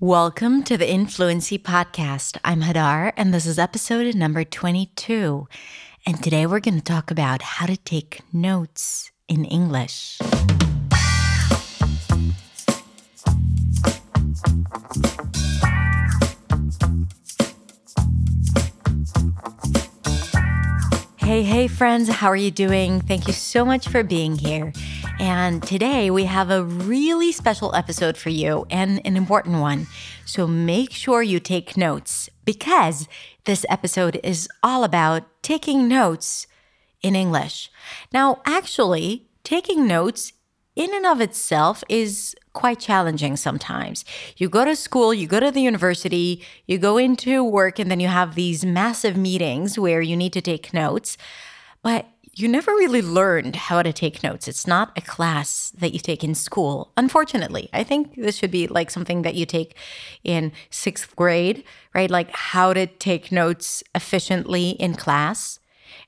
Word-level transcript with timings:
Welcome 0.00 0.62
to 0.64 0.76
the 0.76 0.86
Influency 0.86 1.58
Podcast. 1.58 2.36
I'm 2.44 2.60
Hadar, 2.60 3.14
and 3.16 3.32
this 3.32 3.46
is 3.46 3.58
episode 3.58 4.14
number 4.14 4.44
22. 4.44 5.48
And 6.04 6.22
today 6.22 6.44
we're 6.44 6.60
going 6.60 6.76
to 6.76 6.84
talk 6.84 7.10
about 7.10 7.40
how 7.40 7.64
to 7.64 7.78
take 7.78 8.20
notes 8.30 9.10
in 9.26 9.46
English. 9.46 10.18
Hey, 21.26 21.42
hey, 21.42 21.66
friends, 21.66 22.08
how 22.08 22.28
are 22.28 22.36
you 22.36 22.52
doing? 22.52 23.00
Thank 23.00 23.26
you 23.26 23.32
so 23.32 23.64
much 23.64 23.88
for 23.88 24.04
being 24.04 24.36
here. 24.36 24.72
And 25.18 25.60
today 25.60 26.08
we 26.08 26.26
have 26.26 26.52
a 26.52 26.62
really 26.62 27.32
special 27.32 27.74
episode 27.74 28.16
for 28.16 28.28
you 28.28 28.64
and 28.70 29.04
an 29.04 29.16
important 29.16 29.58
one. 29.58 29.88
So 30.24 30.46
make 30.46 30.92
sure 30.92 31.24
you 31.24 31.40
take 31.40 31.76
notes 31.76 32.30
because 32.44 33.08
this 33.44 33.66
episode 33.68 34.20
is 34.22 34.48
all 34.62 34.84
about 34.84 35.24
taking 35.42 35.88
notes 35.88 36.46
in 37.02 37.16
English. 37.16 37.72
Now, 38.12 38.40
actually, 38.46 39.26
taking 39.42 39.84
notes 39.84 40.32
in 40.76 40.94
and 40.94 41.06
of 41.06 41.20
itself 41.20 41.82
is 41.88 42.36
quite 42.52 42.78
challenging 42.78 43.36
sometimes. 43.36 44.04
You 44.36 44.48
go 44.48 44.64
to 44.64 44.76
school, 44.76 45.12
you 45.12 45.26
go 45.26 45.40
to 45.40 45.50
the 45.50 45.62
university, 45.62 46.42
you 46.66 46.78
go 46.78 46.98
into 46.98 47.42
work, 47.42 47.78
and 47.78 47.90
then 47.90 48.00
you 48.00 48.08
have 48.08 48.34
these 48.34 48.64
massive 48.64 49.16
meetings 49.16 49.78
where 49.78 50.00
you 50.00 50.16
need 50.16 50.32
to 50.34 50.40
take 50.40 50.72
notes. 50.72 51.16
But 51.82 52.06
you 52.38 52.48
never 52.48 52.72
really 52.72 53.00
learned 53.00 53.56
how 53.56 53.82
to 53.82 53.94
take 53.94 54.22
notes. 54.22 54.46
It's 54.46 54.66
not 54.66 54.92
a 54.94 55.00
class 55.00 55.72
that 55.78 55.94
you 55.94 55.98
take 55.98 56.22
in 56.22 56.34
school, 56.34 56.92
unfortunately. 56.94 57.70
I 57.72 57.82
think 57.82 58.14
this 58.14 58.36
should 58.36 58.50
be 58.50 58.66
like 58.66 58.90
something 58.90 59.22
that 59.22 59.34
you 59.34 59.46
take 59.46 59.74
in 60.22 60.52
sixth 60.68 61.16
grade, 61.16 61.64
right? 61.94 62.10
Like 62.10 62.30
how 62.32 62.74
to 62.74 62.86
take 62.86 63.32
notes 63.32 63.82
efficiently 63.94 64.70
in 64.70 64.94
class. 64.94 65.60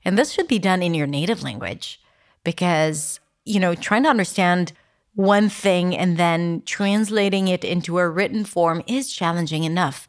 And 0.05 0.19
this 0.19 0.31
should 0.31 0.47
be 0.47 0.59
done 0.59 0.83
in 0.83 0.93
your 0.93 1.07
native 1.07 1.41
language 1.41 1.99
because, 2.43 3.19
you 3.49 3.59
know, 3.59 3.75
trying 3.75 4.03
to 4.03 4.09
understand 4.09 4.73
one 5.15 5.49
thing 5.49 5.95
and 5.95 6.17
then 6.17 6.61
translating 6.65 7.47
it 7.47 7.63
into 7.63 7.97
a 7.97 8.07
written 8.07 8.45
form 8.45 8.81
is 8.87 9.11
challenging 9.11 9.63
enough. 9.63 10.07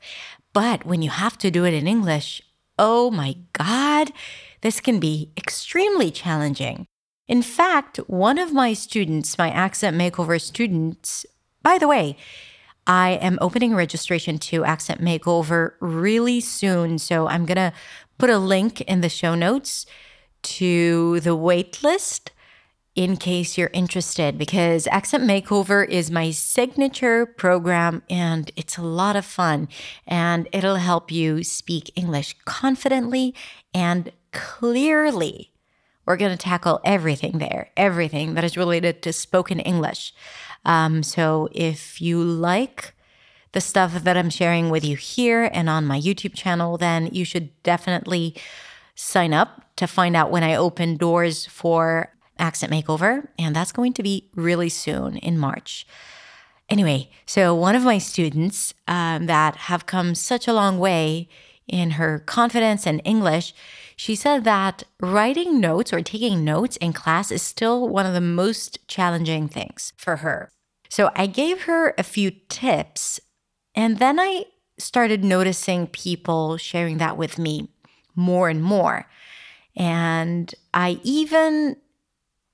But 0.53 0.85
when 0.85 1.03
you 1.03 1.11
have 1.11 1.39
to 1.39 1.51
do 1.51 1.65
it 1.65 1.75
in 1.75 1.87
English, 1.87 2.43
oh 2.79 3.11
my 3.11 3.37
God 3.53 4.13
this 4.61 4.81
can 4.81 5.01
be 5.01 5.31
extremely 5.37 6.11
challenging. 6.11 6.87
In 7.29 7.43
fact, 7.43 7.99
one 8.09 8.39
of 8.39 8.53
my 8.53 8.73
students, 8.73 9.39
my 9.39 9.51
accent 9.51 9.97
makeover 9.97 10.41
students, 10.41 11.25
by 11.63 11.79
the 11.79 11.89
way, 11.89 12.17
I 12.87 13.13
am 13.23 13.39
opening 13.41 13.75
registration 13.75 14.39
to 14.39 14.65
Accent 14.65 15.01
Makeover 15.01 15.75
really 15.81 16.41
soon. 16.41 16.99
So 16.99 17.29
I'm 17.29 17.47
going 17.47 17.57
to 17.57 17.73
put 18.19 18.31
a 18.31 18.39
link 18.39 18.81
in 18.81 19.01
the 19.01 19.09
show 19.09 19.35
notes 19.35 19.87
to 20.43 21.21
the 21.21 21.37
waitlist 21.37 22.31
in 22.95 23.17
case 23.17 23.57
you're 23.57 23.71
interested 23.73 24.37
because 24.37 24.87
Accent 24.89 25.25
Makeover 25.25 25.89
is 25.89 26.11
my 26.11 26.31
signature 26.31 27.25
program 27.25 28.03
and 28.11 28.51
it's 28.57 28.77
a 28.77 28.83
lot 28.83 29.17
of 29.17 29.25
fun 29.25 29.69
and 30.07 30.49
it'll 30.53 30.77
help 30.77 31.11
you 31.11 31.45
speak 31.45 31.93
English 31.95 32.37
confidently 32.45 33.35
and 33.73 34.11
clearly 34.33 35.53
we're 36.05 36.17
going 36.17 36.37
to 36.37 36.43
tackle 36.43 36.81
everything 36.85 37.39
there, 37.39 37.71
everything 37.77 38.35
that 38.35 38.43
is 38.43 38.57
related 38.57 39.03
to 39.03 39.13
spoken 39.13 39.61
English. 39.61 40.13
Um, 40.65 41.03
so 41.03 41.49
if 41.53 42.01
you 42.01 42.21
like 42.23 42.95
the 43.53 43.61
stuff 43.61 44.03
that 44.03 44.17
I'm 44.17 44.31
sharing 44.31 44.71
with 44.71 44.85
you 44.85 44.97
here 44.97 45.49
and 45.53 45.69
on 45.69 45.87
my 45.87 46.01
YouTube 46.01 46.35
channel, 46.35 46.77
then 46.77 47.07
you 47.13 47.25
should 47.25 47.51
definitely 47.63 48.35
sign 48.97 49.33
up 49.33 49.75
to 49.77 49.87
find 49.87 50.17
out 50.17 50.31
when 50.31 50.43
I 50.43 50.55
open 50.57 50.97
doors 50.97 51.47
for 51.47 52.13
Accent 52.41 52.73
Makeover. 52.73 53.29
And 53.39 53.55
that's 53.55 53.73
going 53.73 53.93
to 53.95 54.03
be 54.03 54.31
really 54.35 54.69
soon 54.69 55.17
in 55.17 55.39
March. 55.39 55.87
Anyway, 56.69 57.11
so 57.27 57.55
one 57.55 57.75
of 57.75 57.83
my 57.83 57.99
students 57.99 58.75
um, 58.87 59.27
that 59.27 59.57
have 59.57 59.87
come 59.87 60.15
such 60.15 60.47
a 60.47 60.53
long 60.53 60.79
way 60.79 61.29
in 61.67 61.93
her 61.93 62.19
confidence 62.21 62.87
and 62.87 63.01
English, 63.05 63.53
she 63.97 64.15
said 64.15 64.45
that 64.45 64.85
writing 65.01 65.61
notes 65.61 65.93
or 65.93 66.01
taking 66.01 66.45
notes 66.45 66.77
in 66.77 66.93
class 66.93 67.31
is 67.31 67.43
still 67.43 67.89
one 67.89 68.07
of 68.07 68.15
the 68.15 68.21
most 68.21 68.79
challenging 68.89 69.49
things 69.49 69.93
for 69.97 70.17
her. 70.17 70.51
So 70.89 71.11
I 71.15 71.27
gave 71.27 71.63
her 71.63 71.95
a 71.97 72.03
few 72.03 72.33
tips, 72.49 73.21
and 73.75 73.99
then 73.99 74.19
I 74.19 74.45
started 74.79 75.23
noticing 75.23 75.87
people 75.87 76.57
sharing 76.57 76.99
that 76.99 77.17
with 77.17 77.39
me 77.39 77.69
more 78.17 78.49
and 78.49 78.63
more. 78.63 79.07
And 79.77 80.53
I 80.75 80.99
even 81.05 81.77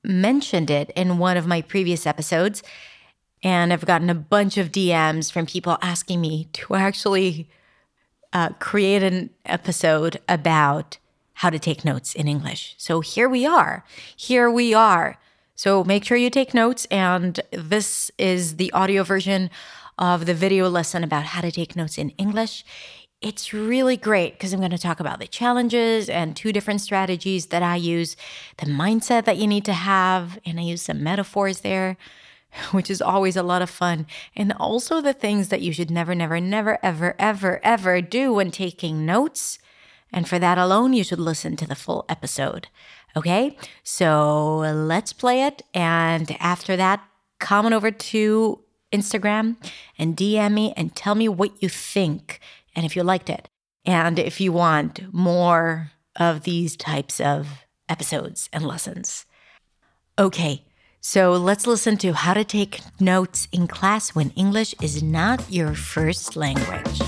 mentioned 0.07 0.71
it 0.71 0.91
in 0.97 1.19
one 1.19 1.37
of 1.37 1.47
my 1.47 1.61
previous 1.61 2.07
episodes. 2.07 2.63
And 3.43 3.73
I've 3.73 3.85
gotten 3.85 4.09
a 4.09 4.15
bunch 4.15 4.57
of 4.57 4.73
DMs 4.73 5.31
from 5.31 5.47
people 5.47 5.79
asking 5.83 6.21
me 6.21 6.49
to 6.55 6.75
actually 6.75 7.49
uh, 8.33 8.51
create 8.59 9.03
an 9.03 9.31
episode 9.45 10.21
about 10.29 10.99
how 11.35 11.51
to 11.51 11.59
take 11.59 11.85
notes 11.85 12.15
in 12.15 12.29
English. 12.29 12.75
So 12.79 13.01
here 13.01 13.29
we 13.29 13.45
are. 13.45 13.85
Here 14.17 14.51
we 14.51 14.73
are. 14.73 15.19
So 15.55 15.85
make 15.85 16.05
sure 16.05 16.17
you 16.17 16.31
take 16.31 16.55
notes. 16.55 16.87
And 16.91 17.39
this 17.51 18.11
is 18.19 18.57
the 18.57 18.73
audio 18.73 19.03
version 19.03 19.51
of 19.99 20.27
the 20.27 20.35
video 20.35 20.69
lesson 20.69 21.05
about 21.05 21.25
how 21.25 21.41
to 21.41 21.51
take 21.51 21.77
notes 21.77 21.99
in 21.99 22.11
English. 22.11 22.65
It's 23.27 23.53
really 23.53 23.97
great 23.97 24.35
because 24.35 24.53
I'm 24.53 24.61
going 24.61 24.71
to 24.71 24.79
talk 24.79 25.01
about 25.01 25.19
the 25.19 25.27
challenges 25.27 26.09
and 26.09 26.37
two 26.37 26.53
different 26.53 26.81
strategies 26.81 27.47
that 27.47 27.61
I 27.61 27.75
use, 27.75 28.17
the 28.59 28.67
mindset 28.67 29.25
that 29.25 29.37
you 29.37 29.49
need 29.49 29.65
to 29.65 29.73
have, 29.73 30.39
and 30.47 30.61
I 30.61 30.63
use 30.63 30.83
some 30.83 31.03
metaphors 31.03 31.63
there, 31.63 31.97
which 32.71 32.89
is 32.89 33.03
always 33.03 33.37
a 33.37 33.43
lot 33.43 33.63
of 33.63 33.69
fun, 33.69 34.07
and 34.37 34.53
also 34.53 35.01
the 35.01 35.13
things 35.13 35.49
that 35.49 35.61
you 35.61 35.73
should 35.73 35.91
never, 35.91 36.15
never, 36.15 36.41
never, 36.41 36.79
ever, 36.85 37.17
ever, 37.19 37.59
ever 37.65 38.01
do 38.01 38.33
when 38.33 38.53
taking 38.53 39.05
notes 39.05 39.59
and 40.13 40.29
for 40.29 40.39
that 40.39 40.57
alone, 40.57 40.93
you 40.93 41.03
should 41.03 41.19
listen 41.19 41.57
to 41.57 41.67
the 41.67 41.75
full 41.75 42.05
episode. 42.09 42.69
Okay, 43.17 43.57
so 43.83 44.59
let's 44.59 45.13
play 45.13 45.43
it. 45.43 45.63
And 45.75 46.37
after 46.39 46.77
that, 46.77 47.03
come 47.41 47.67
on 47.67 47.73
over 47.73 47.91
to 47.91 48.61
Instagram 48.97 49.57
and 49.99 50.17
DM 50.17 50.53
me 50.53 50.73
and 50.77 50.95
tell 50.95 51.15
me 51.15 51.29
what 51.29 51.63
you 51.63 51.69
think 51.69 52.41
and 52.75 52.87
if 52.87 52.97
you 52.97 53.03
liked 53.03 53.31
it. 53.31 53.49
And 53.85 54.19
if 54.19 54.41
you 54.41 54.53
want 54.53 55.13
more 55.13 55.93
of 56.17 56.43
these 56.43 56.77
types 56.77 57.21
of 57.21 57.67
episodes 57.89 58.49
and 58.53 58.67
lessons. 58.67 59.27
Okay, 60.19 60.65
so 61.01 61.33
let's 61.33 61.67
listen 61.67 61.97
to 61.99 62.15
how 62.15 62.35
to 62.35 62.43
take 62.43 62.81
notes 62.99 63.49
in 63.53 63.69
class 63.69 64.15
when 64.15 64.31
English 64.31 64.75
is 64.83 65.03
not 65.03 65.45
your 65.51 65.75
first 65.75 66.37
language. 66.37 67.01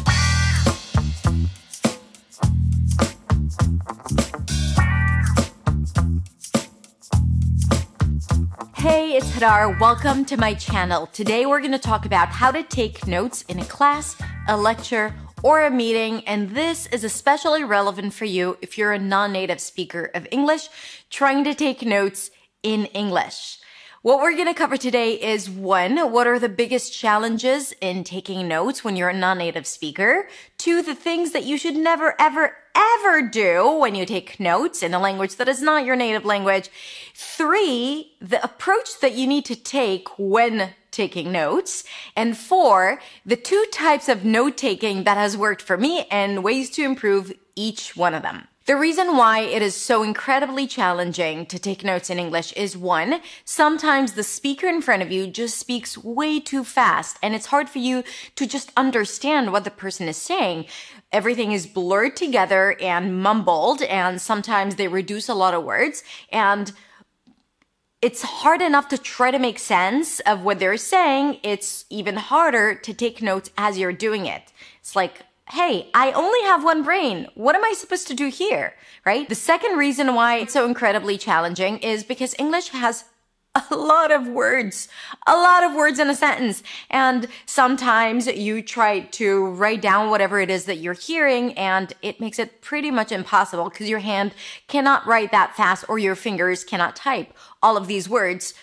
Hey, 8.88 9.19
it's 9.19 9.31
Hadar. 9.32 9.78
Welcome 9.78 10.25
to 10.25 10.38
my 10.38 10.54
channel. 10.54 11.09
Today 11.09 11.44
we're 11.44 11.60
going 11.60 11.72
to 11.72 11.78
talk 11.78 12.06
about 12.06 12.31
how 12.31 12.50
to 12.50 12.62
take 12.62 13.06
notes 13.06 13.43
in 13.43 13.59
a 13.59 13.65
class, 13.66 14.16
a 14.49 14.56
lecture, 14.56 15.15
or 15.43 15.66
a 15.66 15.71
meeting, 15.71 16.26
and 16.26 16.49
this 16.53 16.87
is 16.87 17.04
especially 17.04 17.65
relevant 17.65 18.15
for 18.15 18.25
you 18.25 18.56
if 18.62 18.78
you're 18.78 18.93
a 18.93 18.99
non 18.99 19.31
native 19.31 19.60
speaker 19.60 20.10
of 20.15 20.26
English 20.31 20.71
trying 21.10 21.44
to 21.44 21.54
take 21.54 21.82
notes 21.82 22.31
in 22.62 22.87
English. 22.87 23.59
What 24.00 24.21
we're 24.21 24.37
going 24.37 24.47
to 24.47 24.54
cover 24.54 24.78
today 24.78 25.20
is 25.20 25.50
one, 25.50 26.10
what 26.10 26.26
are 26.26 26.38
the 26.38 26.49
biggest 26.49 26.94
challenges 26.94 27.75
in 27.82 28.05
taking 28.05 28.49
notes 28.49 28.82
when 28.82 28.97
you're 28.97 29.10
a 29.10 29.15
non 29.15 29.37
native 29.37 29.66
speaker? 29.66 30.29
Two, 30.56 30.82
the 30.82 30.94
things 30.94 31.32
that 31.32 31.44
you 31.44 31.58
should 31.58 31.76
never, 31.76 32.14
ever, 32.19 32.56
ever 32.75 33.23
do 33.29 33.73
when 33.73 33.94
you 33.96 34.06
take 34.06 34.38
notes 34.38 34.82
in 34.82 34.94
a 34.94 35.00
language 35.00 35.34
that 35.37 35.49
is 35.49 35.61
not 35.61 35.84
your 35.84 35.96
native 35.96 36.25
language. 36.25 36.70
Three, 37.20 38.12
the 38.20 38.41
approach 38.44 39.00
that 39.00 39.15
you 39.17 39.26
need 39.26 39.44
to 39.47 39.56
take 39.56 40.06
when 40.20 40.70
taking 40.93 41.32
notes. 41.32 41.82
And 42.15 42.38
four, 42.38 43.00
the 43.26 43.35
two 43.35 43.67
types 43.73 44.09
of 44.09 44.25
note 44.25 44.56
taking 44.56 45.03
that 45.03 45.17
has 45.17 45.37
worked 45.37 45.61
for 45.61 45.76
me 45.76 46.06
and 46.12 46.44
ways 46.44 46.70
to 46.70 46.85
improve 46.85 47.32
each 47.56 47.97
one 47.97 48.15
of 48.15 48.23
them. 48.23 48.47
The 48.67 48.76
reason 48.76 49.17
why 49.17 49.41
it 49.41 49.62
is 49.62 49.75
so 49.75 50.05
incredibly 50.05 50.69
challenging 50.69 51.47
to 51.47 51.59
take 51.59 51.82
notes 51.82 52.09
in 52.09 52.20
English 52.20 52.53
is 52.53 52.76
one, 52.76 53.20
sometimes 53.44 54.12
the 54.12 54.23
speaker 54.23 54.69
in 54.69 54.81
front 54.81 55.03
of 55.03 55.11
you 55.11 55.26
just 55.26 55.59
speaks 55.59 55.99
way 55.99 56.38
too 56.38 56.62
fast 56.62 57.17
and 57.20 57.35
it's 57.35 57.47
hard 57.47 57.69
for 57.69 57.79
you 57.79 58.05
to 58.37 58.47
just 58.47 58.70
understand 58.76 59.50
what 59.50 59.65
the 59.65 59.70
person 59.73 60.06
is 60.06 60.19
saying. 60.19 60.67
Everything 61.11 61.50
is 61.50 61.67
blurred 61.67 62.15
together 62.15 62.76
and 62.81 63.20
mumbled 63.20 63.82
and 63.82 64.20
sometimes 64.20 64.76
they 64.76 64.87
reduce 64.87 65.29
a 65.29 65.35
lot 65.35 65.55
of 65.55 65.65
words 65.65 66.05
and 66.31 66.73
it's 68.00 68.23
hard 68.23 68.62
enough 68.62 68.89
to 68.89 68.99
try 68.99 69.31
to 69.31 69.39
make 69.39 69.59
sense 69.59 70.21
of 70.21 70.43
what 70.43 70.59
they're 70.59 70.77
saying. 70.77 71.39
It's 71.43 71.85
even 71.91 72.17
harder 72.17 72.75
to 72.75 72.95
take 72.95 73.21
notes 73.21 73.50
as 73.59 73.77
you're 73.77 73.93
doing 73.93 74.27
it. 74.27 74.53
It's 74.81 74.95
like, 74.95 75.23
hey, 75.50 75.91
I 75.95 76.12
only 76.12 76.41
have 76.43 76.62
one 76.62 76.85
brain. 76.85 77.27
What 77.35 77.56
am 77.56 77.65
I 77.65 77.73
supposed 77.73 78.06
to 78.09 78.15
do 78.15 78.29
here? 78.29 78.75
Right? 79.05 79.29
The 79.29 79.35
second 79.35 79.79
reason 79.79 80.15
why 80.15 80.37
it's 80.37 80.53
so 80.53 80.67
incredibly 80.67 81.19
challenging 81.19 81.79
is 81.79 82.05
because 82.05 82.37
English 82.39 82.69
has 82.69 83.05
a 83.71 83.77
lot 83.77 84.11
of 84.11 84.29
words, 84.29 84.89
a 85.27 85.35
lot 85.35 85.65
of 85.65 85.75
words 85.75 85.99
in 85.99 86.09
a 86.09 86.15
sentence. 86.15 86.62
And 86.91 87.27
sometimes 87.47 88.27
you 88.27 88.62
try 88.62 89.00
to 89.00 89.47
write 89.47 89.83
down 89.83 90.11
whatever 90.11 90.41
it 90.41 90.50
is 90.50 90.65
that 90.67 90.79
you're 90.79 90.95
hearing 90.95 91.53
and 91.55 91.93
it 92.03 92.21
makes 92.21 92.39
it 92.39 92.61
pretty 92.61 92.91
much 92.91 93.12
impossible 93.12 93.69
because 93.69 93.89
your 93.89 94.00
hand 94.00 94.35
cannot 94.67 95.06
write 95.06 95.33
that 95.33 95.56
fast 95.56 95.85
or 95.89 95.99
your 95.99 96.15
fingers 96.15 96.65
cannot 96.65 96.97
type 96.97 97.33
all 97.62 97.77
of 97.77 97.87
these 97.87 98.09
words 98.09 98.55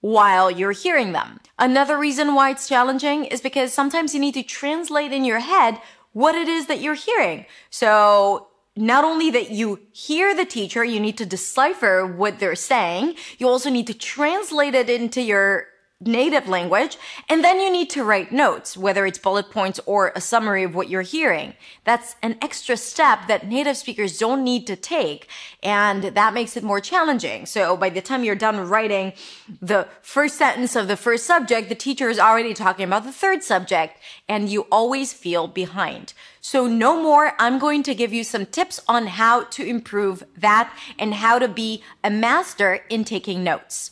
while 0.00 0.50
you're 0.50 0.72
hearing 0.72 1.12
them. 1.12 1.40
Another 1.58 1.98
reason 1.98 2.34
why 2.34 2.50
it's 2.50 2.68
challenging 2.68 3.24
is 3.24 3.40
because 3.40 3.72
sometimes 3.72 4.12
you 4.12 4.20
need 4.20 4.34
to 4.34 4.42
translate 4.42 5.12
in 5.12 5.24
your 5.24 5.38
head 5.38 5.80
what 6.12 6.34
it 6.34 6.46
is 6.46 6.66
that 6.66 6.80
you're 6.80 6.94
hearing. 6.94 7.46
So 7.70 8.48
not 8.76 9.04
only 9.04 9.30
that 9.30 9.50
you 9.50 9.80
hear 9.92 10.34
the 10.34 10.44
teacher, 10.44 10.84
you 10.84 10.98
need 10.98 11.16
to 11.18 11.26
decipher 11.26 12.06
what 12.06 12.40
they're 12.40 12.56
saying. 12.56 13.14
You 13.38 13.48
also 13.48 13.70
need 13.70 13.86
to 13.86 13.94
translate 13.94 14.74
it 14.74 14.90
into 14.90 15.22
your 15.22 15.68
native 16.06 16.48
language. 16.48 16.96
And 17.28 17.42
then 17.44 17.60
you 17.60 17.70
need 17.70 17.90
to 17.90 18.04
write 18.04 18.32
notes, 18.32 18.76
whether 18.76 19.06
it's 19.06 19.18
bullet 19.18 19.50
points 19.50 19.80
or 19.86 20.12
a 20.14 20.20
summary 20.20 20.62
of 20.62 20.74
what 20.74 20.88
you're 20.88 21.02
hearing. 21.02 21.54
That's 21.84 22.16
an 22.22 22.36
extra 22.40 22.76
step 22.76 23.26
that 23.28 23.46
native 23.46 23.76
speakers 23.76 24.18
don't 24.18 24.44
need 24.44 24.66
to 24.66 24.76
take. 24.76 25.28
And 25.62 26.04
that 26.04 26.34
makes 26.34 26.56
it 26.56 26.64
more 26.64 26.80
challenging. 26.80 27.46
So 27.46 27.76
by 27.76 27.90
the 27.90 28.00
time 28.00 28.24
you're 28.24 28.34
done 28.34 28.68
writing 28.68 29.12
the 29.60 29.88
first 30.02 30.36
sentence 30.36 30.76
of 30.76 30.88
the 30.88 30.96
first 30.96 31.26
subject, 31.26 31.68
the 31.68 31.74
teacher 31.74 32.08
is 32.08 32.18
already 32.18 32.54
talking 32.54 32.84
about 32.84 33.04
the 33.04 33.12
third 33.12 33.42
subject 33.42 33.98
and 34.28 34.48
you 34.48 34.62
always 34.70 35.12
feel 35.12 35.46
behind. 35.46 36.12
So 36.40 36.66
no 36.66 37.02
more. 37.02 37.32
I'm 37.38 37.58
going 37.58 37.82
to 37.84 37.94
give 37.94 38.12
you 38.12 38.22
some 38.22 38.44
tips 38.44 38.78
on 38.86 39.06
how 39.06 39.44
to 39.44 39.64
improve 39.64 40.22
that 40.36 40.70
and 40.98 41.14
how 41.14 41.38
to 41.38 41.48
be 41.48 41.82
a 42.02 42.10
master 42.10 42.80
in 42.90 43.04
taking 43.04 43.42
notes. 43.42 43.90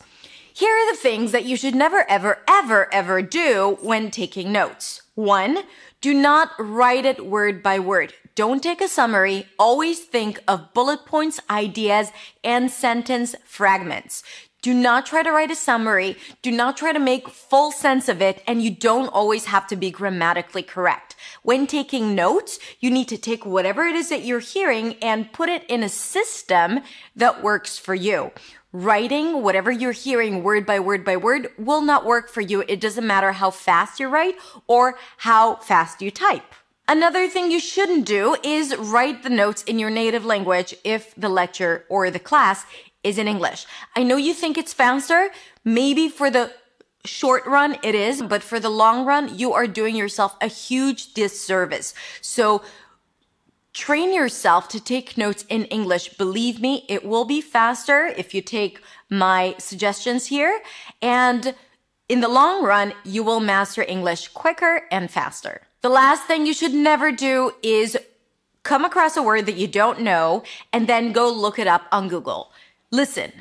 Here 0.55 0.75
are 0.75 0.93
the 0.93 0.99
things 0.99 1.33
that 1.33 1.47
you 1.47 1.57
should 1.57 1.75
never, 1.75 2.05
ever, 2.11 2.41
ever, 2.47 2.93
ever 2.93 3.23
do 3.23 3.79
when 3.81 4.11
taking 4.11 4.53
notes. 4.53 5.01
One, 5.15 5.61
do 6.03 6.13
not 6.13 6.51
write 6.59 7.07
it 7.07 7.25
word 7.25 7.63
by 7.63 7.79
word. 7.79 8.13
Don't 8.35 8.63
take 8.63 8.83
a 8.83 8.89
summary. 8.89 9.47
Always 9.59 10.01
think 10.01 10.43
of 10.47 10.75
bullet 10.75 11.07
points, 11.07 11.41
ideas, 11.49 12.13
and 12.45 12.71
sentence 12.71 13.35
fragments. 13.47 14.23
Do 14.61 14.75
not 14.75 15.07
try 15.07 15.23
to 15.23 15.33
write 15.33 15.51
a 15.51 15.57
summary. 15.57 16.17
Do 16.43 16.51
not 16.51 16.77
try 16.77 16.93
to 16.93 16.99
make 17.01 17.31
full 17.31 17.73
sense 17.73 18.09
of 18.11 18.21
it. 18.21 18.43
And 18.47 18.63
you 18.63 18.71
don't 18.71 19.09
always 19.09 19.47
have 19.47 19.67
to 19.69 19.77
be 19.77 19.91
grammatically 19.91 20.63
correct. 20.63 21.17
When 21.43 21.67
taking 21.67 22.15
notes, 22.15 22.59
you 22.79 22.91
need 22.91 23.09
to 23.09 23.17
take 23.17 23.47
whatever 23.47 23.87
it 23.87 23.97
is 23.97 24.11
that 24.11 24.25
you're 24.25 24.39
hearing 24.39 24.97
and 25.01 25.33
put 25.33 25.49
it 25.49 25.65
in 25.65 25.83
a 25.83 25.89
system 25.89 26.81
that 27.17 27.43
works 27.43 27.79
for 27.79 27.95
you 27.95 28.33
writing 28.73 29.43
whatever 29.43 29.71
you're 29.71 29.93
hearing 29.93 30.43
word 30.43 30.65
by 30.65 30.81
word 30.81 31.05
by 31.05 31.17
word 31.17 31.49
will 31.59 31.83
not 31.83 32.07
work 32.07 32.29
for 32.29 32.41
you. 32.41 32.65
It 32.69 32.81
doesn't 32.81 33.07
matter 33.07 33.33
how 33.33 33.51
fast 33.51 34.01
you 34.01 34.09
write 34.09 34.37
or 34.67 34.97
how 35.19 35.57
fast 35.57 36.01
you 36.01 36.11
type. 36.11 36.55
Another 36.89 37.29
thing 37.29 37.51
you 37.51 37.61
shouldn't 37.61 38.07
do 38.07 38.37
is 38.43 38.77
write 38.77 39.23
the 39.23 39.31
notes 39.31 39.63
in 39.65 39.79
your 39.79 39.91
native 39.91 40.25
language 40.25 40.75
if 40.85 41.15
the 41.15 41.29
lecture 41.29 41.85
or 41.89 42.11
the 42.11 42.19
class 42.19 42.65
is 43.05 43.19
in 43.19 43.29
English. 43.29 43.67
I 43.97 44.03
know 44.03 44.17
you 44.17 44.35
think 44.35 44.59
it's 44.59 44.73
faster. 44.73 45.31
Maybe 45.65 46.09
for 46.09 46.31
the 46.31 46.53
short 47.05 47.47
run 47.47 47.77
it 47.83 47.95
is, 47.95 48.23
but 48.23 48.43
for 48.43 48.61
the 48.61 48.69
long 48.69 49.05
run, 49.05 49.39
you 49.39 49.53
are 49.53 49.67
doing 49.67 49.97
yourself 49.97 50.37
a 50.41 50.47
huge 50.47 51.15
disservice. 51.15 51.95
So 52.21 52.63
train 53.73 54.15
yourself 54.15 54.69
to 54.69 54.81
take 54.81 55.17
notes 55.17 55.45
in 55.49 55.65
English. 55.65 56.17
Believe 56.19 56.61
me, 56.61 56.85
it 56.89 57.05
will 57.05 57.25
be 57.25 57.41
faster 57.41 58.07
if 58.07 58.35
you 58.35 58.43
take 58.43 58.81
my 59.09 59.55
suggestions 59.59 60.27
here. 60.27 60.61
And 61.01 61.55
in 62.09 62.21
the 62.21 62.29
long 62.29 62.65
run, 62.65 62.93
you 63.05 63.23
will 63.23 63.41
master 63.41 63.83
English 63.83 64.29
quicker 64.29 64.83
and 64.91 65.11
faster. 65.11 65.63
The 65.81 65.89
last 65.89 66.25
thing 66.25 66.47
you 66.47 66.55
should 66.55 66.75
never 66.75 67.11
do 67.11 67.53
is 67.63 67.97
come 68.63 68.85
across 68.85 69.17
a 69.17 69.23
word 69.23 69.47
that 69.47 69.57
you 69.57 69.67
don't 69.67 70.01
know 70.01 70.43
and 70.73 70.89
then 70.89 71.13
go 71.13 71.33
look 71.33 71.59
it 71.59 71.67
up 71.67 71.83
on 71.91 72.09
Google. 72.09 72.53
Listen, 72.91 73.33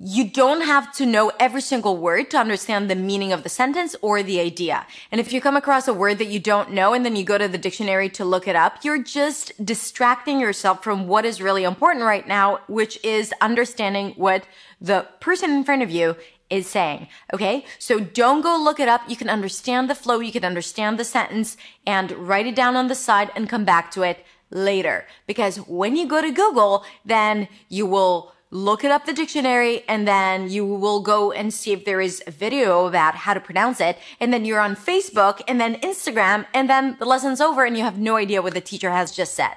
you 0.00 0.28
don't 0.28 0.60
have 0.60 0.92
to 0.94 1.04
know 1.04 1.32
every 1.40 1.60
single 1.60 1.96
word 1.96 2.30
to 2.30 2.38
understand 2.38 2.88
the 2.88 2.94
meaning 2.94 3.32
of 3.32 3.42
the 3.42 3.48
sentence 3.48 3.96
or 4.00 4.22
the 4.22 4.38
idea. 4.38 4.86
And 5.10 5.20
if 5.20 5.32
you 5.32 5.40
come 5.40 5.56
across 5.56 5.88
a 5.88 5.94
word 5.94 6.18
that 6.18 6.28
you 6.28 6.38
don't 6.38 6.72
know 6.72 6.94
and 6.94 7.04
then 7.04 7.16
you 7.16 7.24
go 7.24 7.36
to 7.36 7.48
the 7.48 7.58
dictionary 7.58 8.08
to 8.10 8.24
look 8.24 8.46
it 8.46 8.54
up, 8.54 8.84
you're 8.84 9.02
just 9.02 9.64
distracting 9.64 10.38
yourself 10.38 10.84
from 10.84 11.08
what 11.08 11.24
is 11.24 11.42
really 11.42 11.64
important 11.64 12.04
right 12.04 12.28
now, 12.28 12.60
which 12.68 13.02
is 13.04 13.34
understanding 13.40 14.12
what 14.16 14.46
the 14.80 15.06
person 15.18 15.50
in 15.50 15.64
front 15.64 15.82
of 15.82 15.90
you 15.90 16.14
is 16.48 16.68
saying. 16.68 17.08
Okay. 17.34 17.64
So 17.80 17.98
don't 17.98 18.40
go 18.40 18.56
look 18.56 18.78
it 18.78 18.88
up. 18.88 19.02
You 19.08 19.16
can 19.16 19.28
understand 19.28 19.90
the 19.90 19.96
flow. 19.96 20.20
You 20.20 20.32
can 20.32 20.44
understand 20.44 20.98
the 20.98 21.04
sentence 21.04 21.56
and 21.86 22.12
write 22.12 22.46
it 22.46 22.54
down 22.54 22.76
on 22.76 22.86
the 22.86 22.94
side 22.94 23.30
and 23.34 23.48
come 23.48 23.64
back 23.64 23.90
to 23.92 24.02
it 24.02 24.24
later. 24.50 25.06
Because 25.26 25.56
when 25.58 25.96
you 25.96 26.06
go 26.06 26.22
to 26.22 26.30
Google, 26.30 26.84
then 27.04 27.48
you 27.68 27.84
will 27.84 28.32
look 28.50 28.82
it 28.82 28.90
up 28.90 29.04
the 29.04 29.12
dictionary 29.12 29.84
and 29.88 30.08
then 30.08 30.48
you 30.48 30.64
will 30.64 31.00
go 31.00 31.32
and 31.32 31.52
see 31.52 31.72
if 31.72 31.84
there 31.84 32.00
is 32.00 32.22
a 32.26 32.30
video 32.30 32.86
about 32.86 33.14
how 33.14 33.34
to 33.34 33.40
pronounce 33.40 33.80
it. 33.80 33.98
And 34.20 34.32
then 34.32 34.44
you're 34.44 34.60
on 34.60 34.74
Facebook 34.74 35.42
and 35.46 35.60
then 35.60 35.76
Instagram 35.80 36.46
and 36.54 36.68
then 36.68 36.96
the 36.98 37.04
lesson's 37.04 37.40
over 37.40 37.64
and 37.64 37.76
you 37.76 37.84
have 37.84 37.98
no 37.98 38.16
idea 38.16 38.40
what 38.40 38.54
the 38.54 38.60
teacher 38.60 38.90
has 38.90 39.12
just 39.12 39.34
said. 39.34 39.54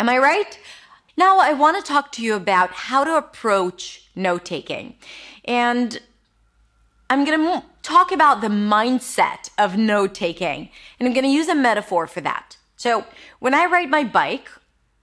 Am 0.00 0.08
I 0.08 0.18
right? 0.18 0.58
Now 1.16 1.38
I 1.38 1.52
want 1.52 1.76
to 1.76 1.92
talk 1.92 2.10
to 2.12 2.22
you 2.22 2.34
about 2.34 2.70
how 2.70 3.04
to 3.04 3.16
approach 3.16 4.08
note 4.16 4.44
taking. 4.44 4.96
And 5.44 6.00
I'm 7.08 7.24
going 7.24 7.38
to 7.38 7.64
talk 7.82 8.10
about 8.10 8.40
the 8.40 8.48
mindset 8.48 9.50
of 9.56 9.76
note 9.76 10.14
taking. 10.14 10.70
And 10.98 11.06
I'm 11.06 11.14
going 11.14 11.24
to 11.24 11.30
use 11.30 11.48
a 11.48 11.54
metaphor 11.54 12.08
for 12.08 12.20
that. 12.22 12.56
So 12.76 13.04
when 13.38 13.54
I 13.54 13.66
ride 13.66 13.88
my 13.88 14.02
bike, 14.02 14.48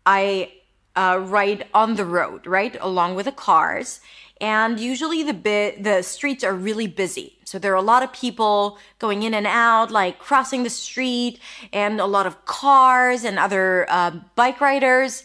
I 0.06 0.52
uh, 0.96 1.20
ride 1.22 1.68
on 1.74 1.96
the 1.96 2.06
road, 2.06 2.46
right, 2.48 2.76
along 2.80 3.16
with 3.16 3.26
the 3.26 3.32
cars. 3.32 4.00
And 4.40 4.80
usually 4.80 5.22
the 5.24 5.34
bit, 5.34 5.84
the 5.84 6.02
streets 6.02 6.44
are 6.44 6.54
really 6.54 6.88
busy. 6.88 7.38
So 7.46 7.60
there 7.60 7.74
are 7.74 7.76
a 7.76 7.82
lot 7.82 8.02
of 8.02 8.12
people 8.12 8.80
going 8.98 9.24
in 9.24 9.34
and 9.34 9.46
out, 9.46 9.92
like 9.92 10.18
crossing 10.18 10.64
the 10.64 10.70
street, 10.70 11.40
and 11.72 12.00
a 12.00 12.06
lot 12.06 12.26
of 12.26 12.46
cars 12.46 13.24
and 13.24 13.38
other 13.38 13.86
uh, 13.90 14.12
bike 14.36 14.60
riders. 14.60 15.24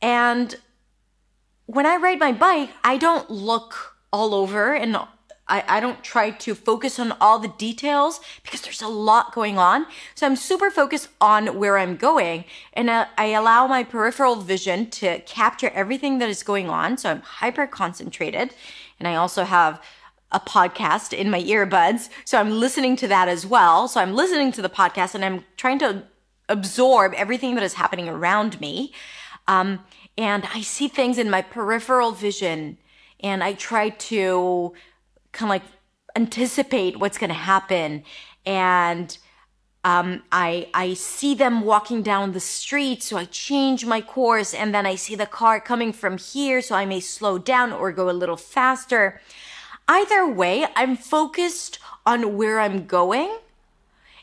And 0.00 0.54
when 1.66 1.86
I 1.86 1.96
ride 1.96 2.20
my 2.20 2.32
bike, 2.32 2.70
I 2.84 2.96
don't 2.96 3.28
look 3.30 3.96
all 4.12 4.34
over 4.34 4.74
and 4.74 4.96
I, 5.46 5.64
I 5.68 5.80
don't 5.80 6.02
try 6.02 6.30
to 6.30 6.54
focus 6.54 6.98
on 6.98 7.12
all 7.20 7.38
the 7.38 7.48
details 7.48 8.20
because 8.42 8.62
there's 8.62 8.82
a 8.82 8.88
lot 8.88 9.34
going 9.34 9.58
on. 9.58 9.86
So 10.14 10.26
I'm 10.26 10.36
super 10.36 10.70
focused 10.70 11.08
on 11.20 11.58
where 11.58 11.76
I'm 11.76 11.96
going 11.96 12.44
and 12.72 12.88
uh, 12.88 13.06
I 13.18 13.26
allow 13.26 13.66
my 13.66 13.84
peripheral 13.84 14.36
vision 14.36 14.90
to 14.90 15.20
capture 15.20 15.70
everything 15.70 16.18
that 16.18 16.30
is 16.30 16.42
going 16.42 16.70
on. 16.70 16.96
So 16.96 17.10
I'm 17.10 17.20
hyper 17.20 17.66
concentrated 17.66 18.54
and 18.98 19.06
I 19.06 19.16
also 19.16 19.44
have 19.44 19.82
a 20.32 20.40
podcast 20.40 21.16
in 21.16 21.30
my 21.30 21.42
earbuds. 21.42 22.08
So 22.24 22.38
I'm 22.38 22.50
listening 22.50 22.96
to 22.96 23.08
that 23.08 23.28
as 23.28 23.46
well. 23.46 23.86
So 23.86 24.00
I'm 24.00 24.14
listening 24.14 24.50
to 24.52 24.62
the 24.62 24.70
podcast 24.70 25.14
and 25.14 25.24
I'm 25.24 25.44
trying 25.56 25.78
to 25.80 26.04
absorb 26.48 27.12
everything 27.14 27.54
that 27.54 27.64
is 27.64 27.74
happening 27.74 28.08
around 28.08 28.60
me. 28.60 28.92
Um, 29.46 29.80
and 30.16 30.46
I 30.54 30.62
see 30.62 30.88
things 30.88 31.18
in 31.18 31.28
my 31.28 31.42
peripheral 31.42 32.12
vision 32.12 32.78
and 33.20 33.44
I 33.44 33.52
try 33.54 33.90
to 33.90 34.74
kind 35.34 35.48
of 35.48 35.50
like 35.50 35.70
anticipate 36.16 36.98
what's 36.98 37.18
going 37.18 37.28
to 37.28 37.34
happen 37.34 38.04
and 38.46 39.18
um, 39.84 40.22
I 40.32 40.68
I 40.72 40.94
see 40.94 41.34
them 41.34 41.60
walking 41.60 42.02
down 42.02 42.32
the 42.32 42.40
street, 42.40 43.02
so 43.02 43.18
I 43.18 43.26
change 43.26 43.84
my 43.84 44.00
course, 44.00 44.54
and 44.54 44.74
then 44.74 44.86
I 44.86 44.94
see 44.94 45.14
the 45.14 45.26
car 45.26 45.60
coming 45.60 45.92
from 45.92 46.16
here, 46.16 46.62
so 46.62 46.74
I 46.74 46.86
may 46.86 47.00
slow 47.00 47.36
down 47.36 47.70
or 47.70 47.92
go 47.92 48.08
a 48.08 48.12
little 48.12 48.38
faster. 48.38 49.20
Either 49.86 50.26
way, 50.26 50.66
I'm 50.74 50.96
focused 50.96 51.78
on 52.06 52.38
where 52.38 52.60
I'm 52.60 52.86
going, 52.86 53.36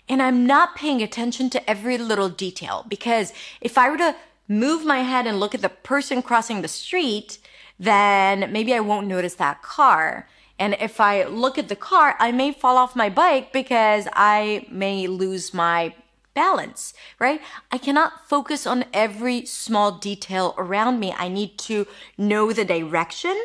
and 0.10 0.20
I'm 0.20 0.48
not 0.48 0.75
paying 0.75 1.03
attention 1.03 1.51
to 1.51 1.70
every 1.70 2.00
little 2.00 2.30
detail 2.30 2.84
because 2.89 3.32
if 3.62 3.77
I 3.77 3.89
were 3.89 3.98
to 3.98 4.15
move 4.48 4.84
my 4.84 5.01
head 5.03 5.27
and 5.27 5.39
look 5.39 5.53
at 5.53 5.62
the 5.62 5.70
person 5.70 6.24
crossing 6.24 6.63
the 6.63 6.68
street, 6.68 7.38
then 7.80 8.51
maybe 8.51 8.74
I 8.74 8.80
won't 8.80 9.08
notice 9.08 9.36
that 9.36 9.62
car. 9.62 10.27
And 10.62 10.77
if 10.80 11.01
I 11.01 11.24
look 11.24 11.58
at 11.58 11.70
the 11.70 11.75
car, 11.75 12.15
I 12.20 12.32
may 12.32 12.51
fall 12.51 12.77
off 12.77 12.96
my 12.96 13.10
bike 13.10 13.51
because 13.51 14.08
I 14.13 14.68
may 14.70 15.08
lose 15.08 15.56
my 15.56 15.96
balance, 16.36 16.94
right? 17.18 17.41
I 17.72 17.80
cannot 17.80 18.30
focus 18.30 18.68
on 18.68 18.86
every 18.94 19.44
small 19.48 19.94
detail 19.94 20.53
around 20.60 21.00
me. 21.00 21.15
I 21.18 21.30
need 21.30 21.58
to 21.70 21.88
know 22.15 22.53
the 22.53 22.63
direction 22.63 23.36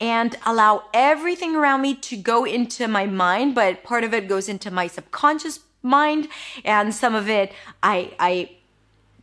and 0.00 0.36
allow 0.46 0.84
everything 0.94 1.56
around 1.56 1.80
me 1.82 1.96
to 1.96 2.16
go 2.16 2.44
into 2.44 2.86
my 2.86 3.06
mind, 3.06 3.56
but 3.56 3.82
part 3.82 4.04
of 4.04 4.14
it 4.14 4.28
goes 4.28 4.48
into 4.48 4.70
my 4.70 4.86
subconscious 4.86 5.58
mind 5.82 6.28
and 6.64 6.94
some 6.94 7.16
of 7.16 7.28
it 7.28 7.52
I 7.82 8.14
I 8.20 8.50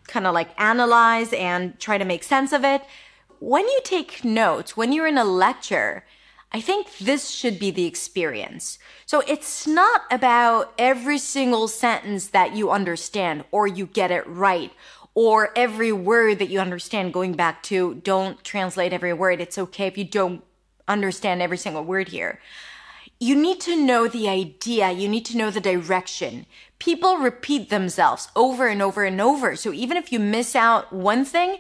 kind 0.08 0.28
of 0.28 0.34
like 0.34 0.50
analyze 0.60 1.32
and 1.32 1.80
try 1.80 1.98
to 1.98 2.04
make 2.04 2.24
sense 2.24 2.52
of 2.52 2.66
it. 2.66 2.82
When 3.40 3.66
you 3.66 3.80
take 3.86 4.26
notes, 4.26 4.76
when 4.76 4.92
you're 4.92 5.08
in 5.08 5.18
a 5.18 5.24
lecture, 5.24 6.04
I 6.52 6.62
think 6.62 6.98
this 6.98 7.30
should 7.30 7.60
be 7.60 7.70
the 7.70 7.86
experience. 7.86 8.80
So 9.06 9.22
it's 9.28 9.68
not 9.68 10.02
about 10.10 10.74
every 10.80 11.20
single 11.20 11.68
sentence 11.68 12.28
that 12.28 12.56
you 12.56 12.72
understand 12.72 13.44
or 13.52 13.68
you 13.68 13.86
get 13.86 14.10
it 14.10 14.26
right 14.28 14.72
or 15.14 15.52
every 15.56 15.92
word 15.92 16.40
that 16.40 16.50
you 16.50 16.60
understand 16.60 17.14
going 17.14 17.34
back 17.34 17.62
to 17.64 17.96
don't 17.96 18.44
translate 18.44 18.94
every 18.94 19.14
word. 19.14 19.42
It's 19.42 19.58
okay 19.60 19.88
if 19.88 19.98
you 19.98 20.06
don't 20.06 20.44
understand 20.88 21.42
every 21.42 21.58
single 21.58 21.84
word 21.84 22.10
here. 22.10 22.40
You 23.20 23.36
need 23.36 23.60
to 23.62 23.76
know 23.76 24.08
the 24.08 24.28
idea. 24.30 24.92
You 24.92 25.08
need 25.08 25.26
to 25.26 25.38
know 25.38 25.52
the 25.52 25.60
direction. 25.60 26.46
People 26.80 27.18
repeat 27.18 27.70
themselves 27.70 28.30
over 28.36 28.68
and 28.68 28.82
over 28.82 29.04
and 29.04 29.20
over. 29.20 29.56
So 29.56 29.74
even 29.74 29.98
if 29.98 30.12
you 30.12 30.20
miss 30.20 30.56
out 30.56 30.94
one 30.94 31.26
thing, 31.26 31.58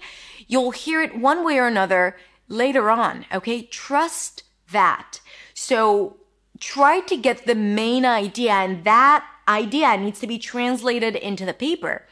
you'll 0.47 0.71
hear 0.71 1.01
it 1.01 1.19
one 1.19 1.45
way 1.45 1.57
or 1.57 1.67
another 1.67 2.15
later 2.47 2.89
on. 2.89 3.25
Okay. 3.31 3.63
Trust 3.63 4.43
that. 4.71 5.19
So 5.53 6.17
try 6.59 6.99
to 7.01 7.17
get 7.17 7.45
the 7.45 7.55
main 7.55 8.05
idea 8.05 8.53
and 8.53 8.83
that 8.83 9.25
idea 9.47 9.97
needs 9.97 10.19
to 10.19 10.27
be 10.27 10.37
translated 10.37 11.15
into 11.15 11.45
the 11.45 11.53
paper. 11.53 12.05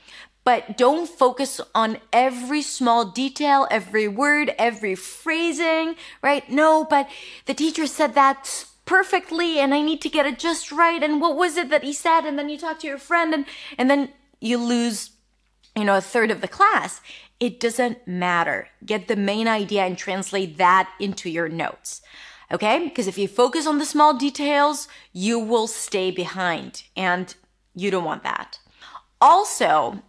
But 0.44 0.78
don't 0.78 1.10
focus 1.10 1.60
on 1.76 1.98
every 2.14 2.62
small 2.62 3.12
detail, 3.12 3.68
every 3.70 4.08
word, 4.08 4.56
every 4.58 4.96
phrasing, 4.96 5.96
right? 6.22 6.50
No, 6.50 6.86
but 6.90 7.10
the 7.46 7.54
teacher 7.54 7.86
said 7.86 8.16
that 8.16 8.66
perfectly 8.86 9.60
and 9.60 9.74
I 9.74 9.82
need 9.82 10.02
to 10.02 10.10
get 10.10 10.26
it 10.26 10.40
just 10.40 10.72
right. 10.72 11.04
And 11.04 11.20
what 11.20 11.36
was 11.36 11.58
it 11.58 11.70
that 11.70 11.84
he 11.84 11.92
said? 11.92 12.22
And 12.22 12.40
then 12.40 12.48
you 12.48 12.58
talk 12.58 12.80
to 12.80 12.88
your 12.88 12.98
friend 12.98 13.34
and, 13.34 13.46
and 13.78 13.90
then 13.90 14.14
you 14.40 14.58
lose, 14.58 15.12
you 15.76 15.84
know, 15.84 15.98
a 15.98 16.02
third 16.02 16.32
of 16.32 16.40
the 16.40 16.48
class. 16.48 17.02
It 17.42 17.60
doesn't 17.60 18.08
matter. 18.08 18.70
Get 18.86 19.10
the 19.10 19.18
main 19.18 19.50
idea 19.50 19.84
and 19.84 19.98
translate 19.98 20.58
that 20.58 20.90
into 21.00 21.30
your 21.30 21.50
notes. 21.50 22.02
Okay? 22.51 22.80
Because 22.84 23.08
if 23.08 23.18
you 23.18 23.27
focus 23.27 23.68
on 23.68 23.77
the 23.77 23.86
small 23.86 24.13
details, 24.13 24.88
you 25.13 25.39
will 25.39 25.68
stay 25.68 26.12
behind 26.12 26.84
and 26.96 27.36
you 27.75 27.92
don't 27.92 28.06
want 28.06 28.24
that. 28.24 28.60
Also, 29.20 30.01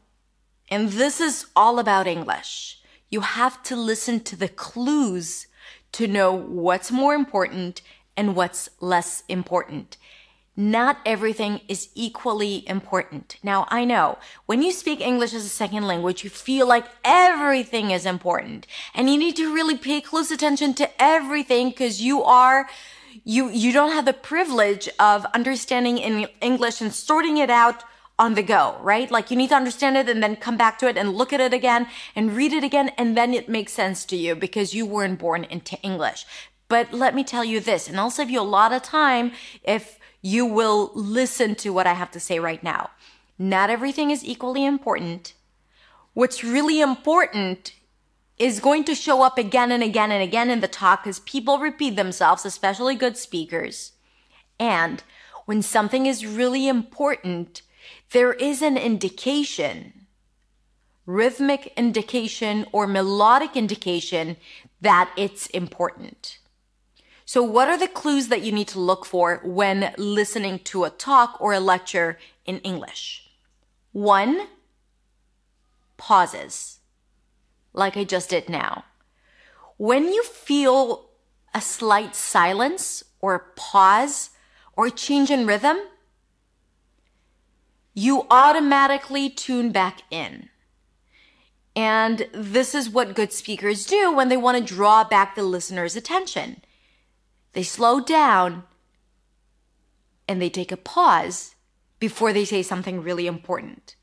and 0.71 0.90
this 0.90 1.21
is 1.21 1.47
all 1.57 1.78
about 1.78 2.07
English, 2.07 2.80
you 3.11 3.21
have 3.21 3.62
to 3.64 3.75
listen 3.75 4.21
to 4.21 4.37
the 4.37 4.49
clues 4.49 5.47
to 5.92 6.07
know 6.07 6.33
what's 6.33 6.90
more 6.90 7.14
important 7.14 7.80
and 8.16 8.37
what's 8.37 8.68
less 8.80 9.23
important 9.28 9.97
not 10.59 10.99
everything 11.07 11.61
is 11.69 11.88
equally 11.95 12.69
important. 12.69 13.37
Now, 13.45 13.69
I 13.71 13.85
know 13.85 14.19
when 14.47 14.61
you 14.61 14.73
speak 14.73 15.00
English 15.00 15.33
as 15.33 15.45
a 15.45 15.49
second 15.49 15.87
language, 15.87 16.25
you 16.25 16.31
feel 16.31 16.67
like 16.67 16.85
everything 17.05 17.93
is 17.93 18.05
important 18.05 18.67
and 18.93 19.09
you 19.09 19.17
need 19.17 19.37
to 19.37 19.55
really 19.55 19.79
pay 19.79 20.00
close 20.00 20.33
attention 20.33 20.75
to 20.75 20.91
everything 21.00 21.69
because 21.69 22.03
you 22.03 22.25
are, 22.25 22.69
you, 23.23 23.49
you 23.50 23.73
don't 23.73 23.93
have 23.93 24.05
the 24.05 24.12
privilege 24.12 24.88
of 24.99 25.25
understanding 25.27 25.97
in 25.97 26.27
English 26.41 26.81
and 26.81 26.93
sorting 26.93 27.37
it 27.37 27.50
out 27.50 27.85
on 28.19 28.35
the 28.35 28.43
go, 28.43 28.77
right? 28.83 29.12
Like 29.12 29.31
you 29.31 29.37
need 29.37 29.50
to 29.50 29.55
understand 29.55 29.97
it 29.97 30.09
and 30.09 30.21
then 30.21 30.35
come 30.35 30.57
back 30.57 30.77
to 30.79 30.88
it 30.88 30.97
and 30.97 31.15
look 31.15 31.33
at 31.33 31.41
it 31.41 31.55
again 31.55 31.87
and 32.17 32.35
read 32.35 32.53
it 32.53 32.65
again. 32.65 32.88
And 32.99 33.17
then 33.17 33.33
it 33.33 33.49
makes 33.49 33.73
sense 33.73 34.05
to 34.07 34.17
you 34.17 34.35
because 34.35 34.75
you 34.75 34.87
weren't 34.87 35.21
born 35.21 35.45
into 35.45 35.81
English. 35.83 36.27
But 36.69 36.93
let 36.93 37.15
me 37.15 37.25
tell 37.25 37.45
you 37.45 37.61
this, 37.61 37.88
and 37.88 37.99
I'll 37.99 38.11
save 38.11 38.29
you 38.29 38.41
a 38.41 38.43
lot 38.43 38.73
of 38.73 38.83
time 38.83 39.33
if 39.62 39.98
you 40.20 40.44
will 40.44 40.90
listen 40.94 41.54
to 41.56 41.70
what 41.70 41.87
I 41.87 41.94
have 41.94 42.10
to 42.12 42.20
say 42.20 42.38
right 42.38 42.62
now. 42.62 42.90
Not 43.38 43.70
everything 43.70 44.10
is 44.10 44.25
equally 44.25 44.64
important. 44.64 45.34
What's 46.14 46.42
really 46.42 46.80
important 46.80 47.72
is 48.38 48.60
going 48.60 48.84
to 48.84 48.94
show 48.94 49.22
up 49.22 49.38
again 49.38 49.72
and 49.72 49.82
again 49.82 50.10
and 50.10 50.22
again 50.22 50.50
in 50.50 50.60
the 50.60 50.68
talk 50.68 51.02
because 51.02 51.20
people 51.20 51.58
repeat 51.58 51.96
themselves, 51.96 52.44
especially 52.44 52.94
good 52.94 53.16
speakers. 53.16 53.92
And 54.58 55.02
when 55.46 55.62
something 55.62 56.06
is 56.06 56.26
really 56.26 56.68
important, 56.68 57.62
there 58.10 58.32
is 58.32 58.62
an 58.62 58.76
indication, 58.76 60.06
rhythmic 61.06 61.72
indication 61.76 62.66
or 62.72 62.87
melodic 62.87 63.56
indication 63.56 64.37
that 64.80 65.10
it's 65.16 65.46
important. 65.48 66.38
So 67.28 67.42
what 67.42 67.68
are 67.68 67.76
the 67.76 67.88
clues 67.88 68.28
that 68.28 68.40
you 68.40 68.52
need 68.52 68.68
to 68.68 68.80
look 68.80 69.04
for 69.04 69.42
when 69.44 69.92
listening 69.99 70.61
to 70.61 70.85
a 70.85 70.88
talk 70.88 71.37
or 71.42 71.52
a 71.52 71.61
lecture 71.61 72.16
in 72.47 72.56
English? 72.61 73.28
One, 73.92 74.47
pauses, 75.99 76.78
like 77.75 77.99
I 77.99 78.04
just 78.04 78.30
did 78.30 78.49
now. 78.49 78.87
When 79.76 80.04
you 80.04 80.25
feel 80.25 81.11
a 81.52 81.61
slight 81.61 82.16
silence 82.16 83.04
or 83.20 83.52
pause 83.56 84.30
or 84.73 84.88
change 84.88 85.30
in 85.30 85.47
rhythm, 85.47 85.76
you 87.92 88.26
automatically 88.30 89.28
tune 89.28 89.70
back 89.70 90.00
in. 90.11 90.49
And 91.76 92.26
this 92.32 92.75
is 92.75 92.88
what 92.88 93.14
good 93.14 93.35
speakers 93.35 93.85
do 93.85 94.11
when 94.11 94.30
they 94.30 94.38
want 94.38 94.56
to 94.56 94.75
draw 94.75 95.04
back 95.04 95.35
the 95.35 95.42
listener's 95.42 95.94
attention. 95.94 96.62
They 97.59 97.65
slow 97.65 97.99
down 97.99 98.62
and 100.29 100.41
they 100.41 100.49
take 100.49 100.71
a 100.71 100.77
pause 100.77 101.57
before 101.99 102.33
they 102.33 102.45
say 102.45 102.62
something 102.62 103.03
really 103.03 103.27
important. 103.27 103.97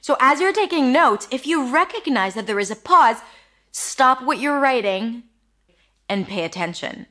So 0.00 0.16
as 0.18 0.40
you're 0.40 0.52
taking 0.52 0.90
notes, 0.92 1.28
if 1.30 1.46
you 1.46 1.72
recognize 1.72 2.34
that 2.34 2.48
there 2.48 2.58
is 2.58 2.72
a 2.72 2.74
pause, 2.74 3.18
stop 3.70 4.24
what 4.24 4.40
you're 4.40 4.58
writing 4.58 5.22
and 6.08 6.26
pay 6.26 6.44
attention. 6.44 7.06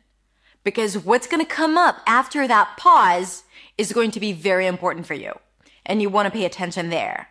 Because 0.65 0.97
what's 0.97 1.27
going 1.27 1.39
to 1.41 1.49
come 1.49 1.77
up 1.77 2.01
after 2.05 2.45
that 2.45 2.75
pause 2.75 3.43
is 3.77 3.93
going 3.93 4.11
to 4.11 4.19
be 4.19 4.33
very 4.33 4.67
important 4.67 5.07
for 5.07 5.13
you. 5.13 5.31
And 5.85 6.01
you 6.01 6.09
want 6.09 6.25
to 6.25 6.37
pay 6.37 6.43
attention 6.43 6.89
there. 6.89 7.29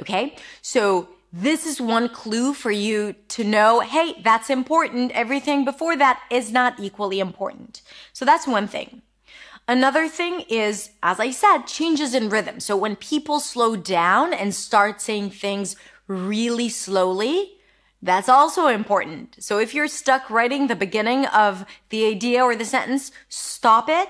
Okay? 0.00 0.34
So 0.62 1.10
this 1.32 1.66
is 1.66 1.80
one 1.80 2.08
clue 2.08 2.54
for 2.54 2.70
you 2.70 3.14
to 3.28 3.44
know, 3.44 3.80
hey, 3.80 4.20
that's 4.22 4.48
important. 4.50 5.12
Everything 5.12 5.64
before 5.64 5.96
that 5.96 6.22
is 6.30 6.50
not 6.50 6.80
equally 6.80 7.20
important. 7.20 7.82
So 8.12 8.24
that's 8.24 8.46
one 8.46 8.66
thing. 8.66 9.02
Another 9.66 10.08
thing 10.08 10.40
is, 10.48 10.90
as 11.02 11.20
I 11.20 11.30
said, 11.30 11.64
changes 11.66 12.14
in 12.14 12.30
rhythm. 12.30 12.58
So 12.60 12.74
when 12.74 12.96
people 12.96 13.38
slow 13.38 13.76
down 13.76 14.32
and 14.32 14.54
start 14.54 15.02
saying 15.02 15.30
things 15.30 15.76
really 16.06 16.70
slowly, 16.70 17.58
that's 18.00 18.30
also 18.30 18.68
important. 18.68 19.36
So 19.40 19.58
if 19.58 19.74
you're 19.74 19.88
stuck 19.88 20.30
writing 20.30 20.66
the 20.66 20.76
beginning 20.76 21.26
of 21.26 21.66
the 21.90 22.06
idea 22.06 22.42
or 22.42 22.56
the 22.56 22.64
sentence, 22.64 23.12
stop 23.28 23.90
it 23.90 24.08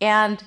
and 0.00 0.42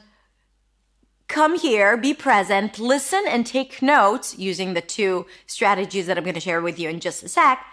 come 1.28 1.58
here, 1.58 1.98
be 1.98 2.14
present, 2.14 2.80
listen 2.80 3.24
and 3.28 3.46
take 3.46 3.82
notes 3.82 4.38
using 4.38 4.74
the 4.74 4.82
two 4.82 5.26
strategies 5.48 6.08
that 6.08 6.18
I'm 6.18 6.24
going 6.24 6.36
to 6.36 6.40
share 6.40 6.62
with 6.62 6.80
you 6.80 6.90
in 6.90 7.00
just 7.00 7.24
a 7.24 7.30
sec 7.30 7.66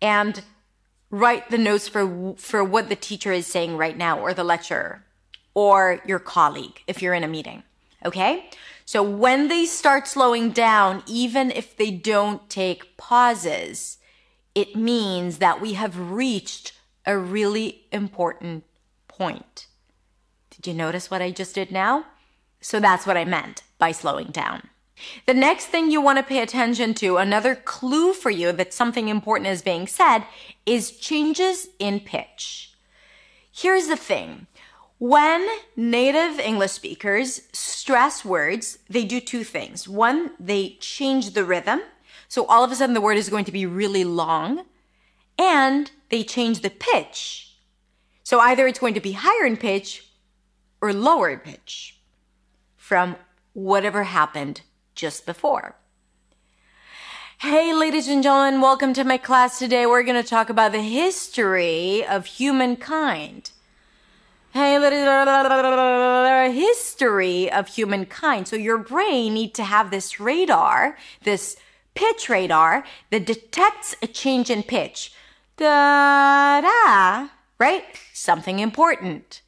and 0.00 0.42
write 1.10 1.50
the 1.50 1.58
notes 1.58 1.88
for, 1.88 2.34
for 2.36 2.62
what 2.62 2.88
the 2.88 2.96
teacher 2.96 3.32
is 3.32 3.46
saying 3.46 3.76
right 3.76 3.96
now 3.96 4.18
or 4.20 4.34
the 4.34 4.44
lecturer 4.44 5.04
or 5.54 6.00
your 6.06 6.18
colleague 6.18 6.82
if 6.86 7.00
you're 7.00 7.14
in 7.14 7.24
a 7.24 7.28
meeting. 7.28 7.62
Okay. 8.04 8.48
So 8.84 9.02
when 9.02 9.48
they 9.48 9.66
start 9.66 10.06
slowing 10.06 10.50
down, 10.50 11.02
even 11.06 11.50
if 11.50 11.76
they 11.76 11.90
don't 11.90 12.48
take 12.48 12.96
pauses, 12.96 13.98
it 14.54 14.76
means 14.76 15.38
that 15.38 15.60
we 15.60 15.74
have 15.74 16.10
reached 16.10 16.72
a 17.04 17.16
really 17.18 17.82
important 17.92 18.64
point. 19.08 19.66
Did 20.50 20.66
you 20.66 20.74
notice 20.74 21.10
what 21.10 21.22
I 21.22 21.30
just 21.30 21.54
did 21.54 21.70
now? 21.70 22.06
So 22.60 22.80
that's 22.80 23.06
what 23.06 23.16
I 23.16 23.24
meant 23.24 23.62
by 23.78 23.92
slowing 23.92 24.28
down. 24.28 24.68
The 25.26 25.34
next 25.34 25.66
thing 25.66 25.90
you 25.90 26.00
want 26.00 26.18
to 26.18 26.24
pay 26.24 26.42
attention 26.42 26.94
to, 26.94 27.18
another 27.18 27.54
clue 27.54 28.12
for 28.12 28.30
you 28.30 28.50
that 28.52 28.74
something 28.74 29.08
important 29.08 29.48
is 29.48 29.62
being 29.62 29.86
said, 29.86 30.24
is 30.66 30.90
changes 30.90 31.68
in 31.78 32.00
pitch. 32.00 32.74
Here's 33.52 33.86
the 33.86 33.96
thing. 33.96 34.46
When 34.98 35.46
native 35.76 36.40
English 36.40 36.72
speakers 36.72 37.42
stress 37.52 38.24
words, 38.24 38.78
they 38.90 39.04
do 39.04 39.20
two 39.20 39.44
things. 39.44 39.88
One, 39.88 40.32
they 40.40 40.76
change 40.80 41.30
the 41.30 41.44
rhythm. 41.44 41.82
So 42.26 42.44
all 42.46 42.64
of 42.64 42.72
a 42.72 42.74
sudden 42.74 42.94
the 42.94 43.00
word 43.00 43.16
is 43.16 43.28
going 43.28 43.44
to 43.44 43.52
be 43.52 43.66
really 43.66 44.04
long 44.04 44.64
and 45.38 45.90
they 46.10 46.24
change 46.24 46.60
the 46.60 46.70
pitch. 46.70 47.56
So 48.24 48.40
either 48.40 48.66
it's 48.66 48.80
going 48.80 48.94
to 48.94 49.00
be 49.00 49.12
higher 49.12 49.46
in 49.46 49.56
pitch 49.56 50.10
or 50.80 50.92
lower 50.92 51.30
in 51.30 51.38
pitch 51.38 51.97
from 52.88 53.16
whatever 53.52 54.04
happened 54.04 54.62
just 54.94 55.26
before. 55.26 55.76
Hey, 57.40 57.74
ladies 57.74 58.08
and 58.08 58.22
gentlemen, 58.22 58.62
welcome 58.62 58.94
to 58.94 59.04
my 59.04 59.18
class 59.18 59.58
today. 59.58 59.84
We're 59.84 60.02
going 60.02 60.22
to 60.22 60.26
talk 60.26 60.48
about 60.48 60.72
the 60.72 60.80
history 60.80 62.02
of 62.06 62.24
humankind. 62.24 63.50
Hey, 64.52 64.78
history 66.50 67.52
of 67.52 67.68
humankind. 67.68 68.48
So 68.48 68.56
your 68.56 68.78
brain 68.78 69.34
need 69.34 69.52
to 69.56 69.64
have 69.64 69.90
this 69.90 70.18
radar, 70.18 70.96
this 71.24 71.58
pitch 71.94 72.30
radar 72.30 72.84
that 73.10 73.26
detects 73.26 73.96
a 74.02 74.06
change 74.06 74.48
in 74.48 74.62
pitch. 74.62 75.12
Da 75.58 76.62
da, 76.62 77.28
right? 77.58 77.84
Something 78.14 78.60
important. 78.60 79.42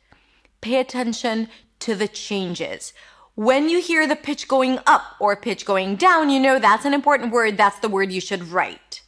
Pay 0.61 0.79
attention 0.79 1.49
to 1.79 1.95
the 1.95 2.09
changes. 2.09 2.93
When 3.35 3.69
you 3.69 3.81
hear 3.81 4.07
the 4.07 4.17
pitch 4.17 4.49
going 4.49 4.79
up 4.87 5.17
or 5.19 5.37
pitch 5.37 5.65
going 5.65 5.97
down, 5.97 6.31
you 6.31 6.41
know 6.41 6.59
that's 6.59 6.85
an 6.85 6.95
important 6.95 7.33
word. 7.33 7.57
That's 7.57 7.79
the 7.79 7.89
word 7.89 8.13
you 8.13 8.21
should 8.21 8.49
write. 8.49 9.03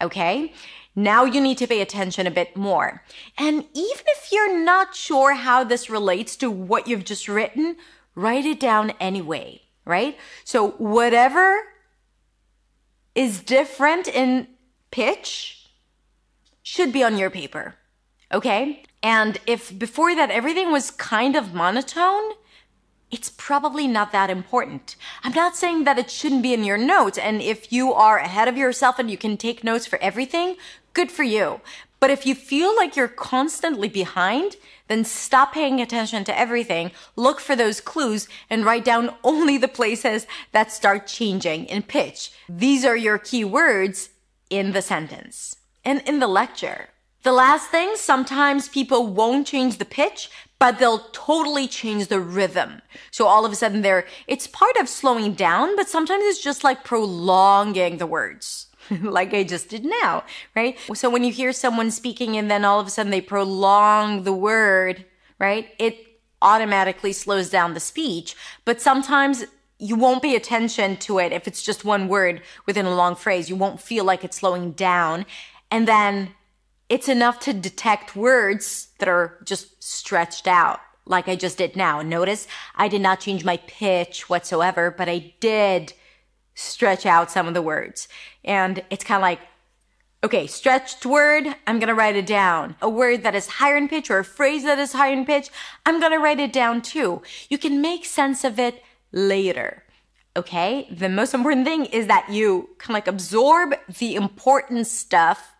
Okay? 0.00 0.52
Now 0.94 1.24
you 1.24 1.40
need 1.40 1.58
to 1.58 1.66
pay 1.66 1.80
attention 1.80 2.26
a 2.26 2.30
bit 2.30 2.56
more. 2.56 3.02
And 3.38 3.64
even 3.72 4.04
if 4.06 4.30
you're 4.30 4.58
not 4.62 4.94
sure 4.94 5.34
how 5.34 5.64
this 5.64 5.88
relates 5.88 6.36
to 6.36 6.50
what 6.50 6.86
you've 6.86 7.04
just 7.04 7.28
written, 7.28 7.76
write 8.14 8.44
it 8.44 8.60
down 8.60 8.92
anyway, 9.00 9.62
right? 9.86 10.18
So 10.44 10.72
whatever 10.72 11.62
is 13.14 13.40
different 13.40 14.06
in 14.06 14.48
pitch 14.90 15.70
should 16.62 16.92
be 16.92 17.02
on 17.02 17.16
your 17.16 17.30
paper. 17.30 17.76
Okay? 18.30 18.84
And 19.02 19.38
if 19.46 19.76
before 19.78 20.14
that 20.14 20.30
everything 20.30 20.70
was 20.70 20.90
kind 20.90 21.36
of 21.36 21.54
monotone, 21.54 22.32
it's 23.12 23.30
probably 23.30 23.86
not 23.86 24.10
that 24.12 24.30
important. 24.30 24.96
I'm 25.22 25.34
not 25.34 25.54
saying 25.54 25.84
that 25.84 25.98
it 25.98 26.10
shouldn't 26.10 26.42
be 26.42 26.54
in 26.54 26.64
your 26.64 26.78
notes. 26.78 27.18
And 27.18 27.42
if 27.42 27.70
you 27.70 27.92
are 27.92 28.18
ahead 28.18 28.48
of 28.48 28.56
yourself 28.56 28.98
and 28.98 29.10
you 29.10 29.18
can 29.18 29.36
take 29.36 29.62
notes 29.62 29.86
for 29.86 29.98
everything, 30.00 30.56
good 30.94 31.12
for 31.12 31.22
you. 31.22 31.60
But 32.00 32.10
if 32.10 32.26
you 32.26 32.34
feel 32.34 32.74
like 32.74 32.96
you're 32.96 33.06
constantly 33.06 33.88
behind, 33.88 34.56
then 34.88 35.04
stop 35.04 35.52
paying 35.52 35.80
attention 35.80 36.24
to 36.24 36.36
everything, 36.36 36.90
look 37.14 37.38
for 37.38 37.54
those 37.54 37.80
clues, 37.80 38.28
and 38.50 38.64
write 38.64 38.84
down 38.84 39.14
only 39.24 39.58
the 39.58 39.68
places 39.68 40.26
that 40.50 40.72
start 40.72 41.06
changing 41.06 41.66
in 41.66 41.82
pitch. 41.82 42.32
These 42.48 42.84
are 42.84 42.96
your 42.96 43.18
key 43.18 43.44
words 43.44 44.08
in 44.50 44.72
the 44.72 44.82
sentence 44.82 45.56
and 45.84 46.00
in 46.08 46.18
the 46.18 46.26
lecture. 46.26 46.88
The 47.22 47.32
last 47.32 47.70
thing, 47.70 47.92
sometimes 47.94 48.68
people 48.68 49.06
won't 49.06 49.46
change 49.46 49.78
the 49.78 49.84
pitch, 49.84 50.28
but 50.62 50.78
they'll 50.78 51.00
totally 51.10 51.66
change 51.66 52.06
the 52.06 52.20
rhythm. 52.20 52.82
So 53.10 53.26
all 53.26 53.44
of 53.44 53.50
a 53.50 53.56
sudden 53.56 53.82
they're, 53.82 54.06
it's 54.28 54.46
part 54.46 54.76
of 54.76 54.88
slowing 54.88 55.32
down, 55.34 55.74
but 55.74 55.88
sometimes 55.88 56.22
it's 56.26 56.40
just 56.40 56.62
like 56.62 56.84
prolonging 56.84 57.98
the 57.98 58.06
words. 58.06 58.68
like 59.02 59.34
I 59.34 59.42
just 59.42 59.70
did 59.70 59.84
now, 59.84 60.22
right? 60.54 60.78
So 60.94 61.10
when 61.10 61.24
you 61.24 61.32
hear 61.32 61.52
someone 61.52 61.90
speaking 61.90 62.36
and 62.36 62.48
then 62.48 62.64
all 62.64 62.78
of 62.78 62.86
a 62.86 62.90
sudden 62.90 63.10
they 63.10 63.20
prolong 63.20 64.22
the 64.22 64.32
word, 64.32 65.04
right? 65.40 65.66
It 65.80 65.96
automatically 66.40 67.12
slows 67.12 67.50
down 67.50 67.74
the 67.74 67.80
speech. 67.80 68.36
But 68.64 68.80
sometimes 68.80 69.44
you 69.80 69.96
won't 69.96 70.22
pay 70.22 70.36
attention 70.36 70.96
to 70.98 71.18
it 71.18 71.32
if 71.32 71.48
it's 71.48 71.64
just 71.64 71.84
one 71.84 72.06
word 72.06 72.40
within 72.66 72.86
a 72.86 72.94
long 72.94 73.16
phrase. 73.16 73.50
You 73.50 73.56
won't 73.56 73.80
feel 73.80 74.04
like 74.04 74.22
it's 74.22 74.36
slowing 74.36 74.70
down. 74.70 75.26
And 75.72 75.88
then 75.88 76.36
it's 76.92 77.08
enough 77.08 77.40
to 77.40 77.54
detect 77.54 78.14
words 78.14 78.88
that 78.98 79.08
are 79.08 79.38
just 79.44 79.82
stretched 79.82 80.46
out 80.46 80.78
like 81.06 81.26
I 81.26 81.36
just 81.36 81.56
did 81.56 81.74
now. 81.74 82.02
Notice 82.02 82.46
I 82.76 82.88
did 82.88 83.00
not 83.00 83.18
change 83.18 83.46
my 83.46 83.56
pitch 83.66 84.28
whatsoever, 84.28 84.90
but 84.90 85.08
I 85.08 85.32
did 85.40 85.94
stretch 86.54 87.06
out 87.06 87.30
some 87.30 87.48
of 87.48 87.54
the 87.54 87.62
words. 87.62 88.08
And 88.44 88.84
it's 88.90 89.04
kind 89.04 89.16
of 89.16 89.22
like, 89.22 89.40
okay, 90.22 90.46
stretched 90.46 91.06
word, 91.06 91.46
I'm 91.66 91.78
going 91.78 91.88
to 91.88 91.94
write 91.94 92.14
it 92.14 92.26
down. 92.26 92.76
A 92.82 92.90
word 92.90 93.22
that 93.22 93.34
is 93.34 93.46
higher 93.46 93.78
in 93.78 93.88
pitch 93.88 94.10
or 94.10 94.18
a 94.18 94.24
phrase 94.24 94.64
that 94.64 94.78
is 94.78 94.92
higher 94.92 95.14
in 95.14 95.24
pitch, 95.24 95.48
I'm 95.86 95.98
going 95.98 96.12
to 96.12 96.18
write 96.18 96.40
it 96.40 96.52
down 96.52 96.82
too. 96.82 97.22
You 97.48 97.56
can 97.56 97.80
make 97.80 98.04
sense 98.04 98.44
of 98.44 98.58
it 98.58 98.84
later. 99.12 99.82
Okay. 100.36 100.88
The 100.90 101.08
most 101.08 101.32
important 101.32 101.66
thing 101.66 101.86
is 101.86 102.06
that 102.08 102.28
you 102.30 102.68
kind 102.76 102.90
of 102.90 102.94
like 102.96 103.08
absorb 103.08 103.76
the 103.98 104.14
important 104.14 104.86
stuff 104.86 105.51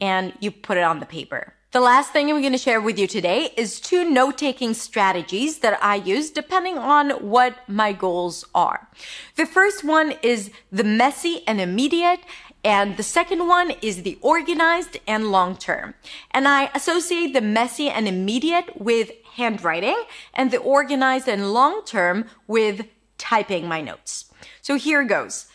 and 0.00 0.32
you 0.40 0.50
put 0.50 0.76
it 0.76 0.84
on 0.84 1.00
the 1.00 1.06
paper. 1.06 1.54
The 1.72 1.80
last 1.80 2.12
thing 2.12 2.30
I'm 2.30 2.40
going 2.40 2.52
to 2.52 2.58
share 2.58 2.80
with 2.80 2.98
you 2.98 3.06
today 3.06 3.50
is 3.56 3.80
two 3.80 4.08
note 4.08 4.38
taking 4.38 4.72
strategies 4.72 5.58
that 5.58 5.78
I 5.82 5.96
use 5.96 6.30
depending 6.30 6.78
on 6.78 7.10
what 7.10 7.56
my 7.68 7.92
goals 7.92 8.46
are. 8.54 8.88
The 9.34 9.44
first 9.44 9.84
one 9.84 10.14
is 10.22 10.50
the 10.72 10.84
messy 10.84 11.42
and 11.46 11.60
immediate. 11.60 12.20
And 12.64 12.96
the 12.96 13.02
second 13.02 13.46
one 13.46 13.72
is 13.82 14.02
the 14.02 14.18
organized 14.22 14.96
and 15.06 15.30
long 15.30 15.56
term. 15.56 15.94
And 16.30 16.48
I 16.48 16.70
associate 16.74 17.32
the 17.32 17.40
messy 17.40 17.90
and 17.90 18.08
immediate 18.08 18.80
with 18.80 19.10
handwriting 19.34 20.02
and 20.34 20.50
the 20.50 20.58
organized 20.58 21.28
and 21.28 21.52
long 21.52 21.82
term 21.84 22.24
with 22.46 22.86
typing 23.18 23.68
my 23.68 23.82
notes. 23.82 24.32
So 24.62 24.76
here 24.76 25.04
goes. 25.04 25.46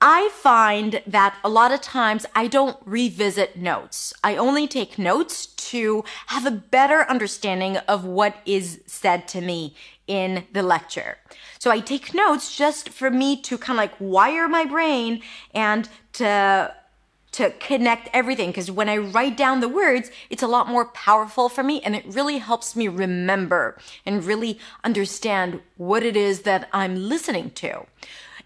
I 0.00 0.28
find 0.32 1.02
that 1.06 1.36
a 1.42 1.48
lot 1.48 1.72
of 1.72 1.80
times 1.80 2.26
I 2.34 2.46
don't 2.46 2.76
revisit 2.84 3.56
notes. 3.56 4.12
I 4.22 4.36
only 4.36 4.66
take 4.66 4.98
notes 4.98 5.46
to 5.46 6.04
have 6.26 6.44
a 6.44 6.50
better 6.50 7.06
understanding 7.08 7.78
of 7.88 8.04
what 8.04 8.36
is 8.44 8.80
said 8.86 9.26
to 9.28 9.40
me 9.40 9.74
in 10.06 10.44
the 10.52 10.62
lecture. 10.62 11.18
So 11.58 11.70
I 11.70 11.80
take 11.80 12.12
notes 12.12 12.54
just 12.54 12.90
for 12.90 13.10
me 13.10 13.40
to 13.42 13.56
kind 13.56 13.78
of 13.78 13.82
like 13.82 13.94
wire 13.98 14.48
my 14.48 14.64
brain 14.64 15.22
and 15.54 15.88
to 16.14 16.74
to 17.32 17.50
connect 17.58 18.08
everything 18.12 18.50
because 18.50 18.70
when 18.70 18.88
I 18.88 18.96
write 18.96 19.36
down 19.36 19.58
the 19.58 19.68
words, 19.68 20.08
it's 20.30 20.44
a 20.44 20.46
lot 20.46 20.68
more 20.68 20.84
powerful 20.84 21.48
for 21.48 21.64
me 21.64 21.80
and 21.82 21.96
it 21.96 22.04
really 22.06 22.38
helps 22.38 22.76
me 22.76 22.86
remember 22.86 23.76
and 24.06 24.24
really 24.24 24.60
understand 24.84 25.60
what 25.76 26.04
it 26.04 26.16
is 26.16 26.42
that 26.42 26.68
I'm 26.72 26.94
listening 26.94 27.50
to. 27.52 27.86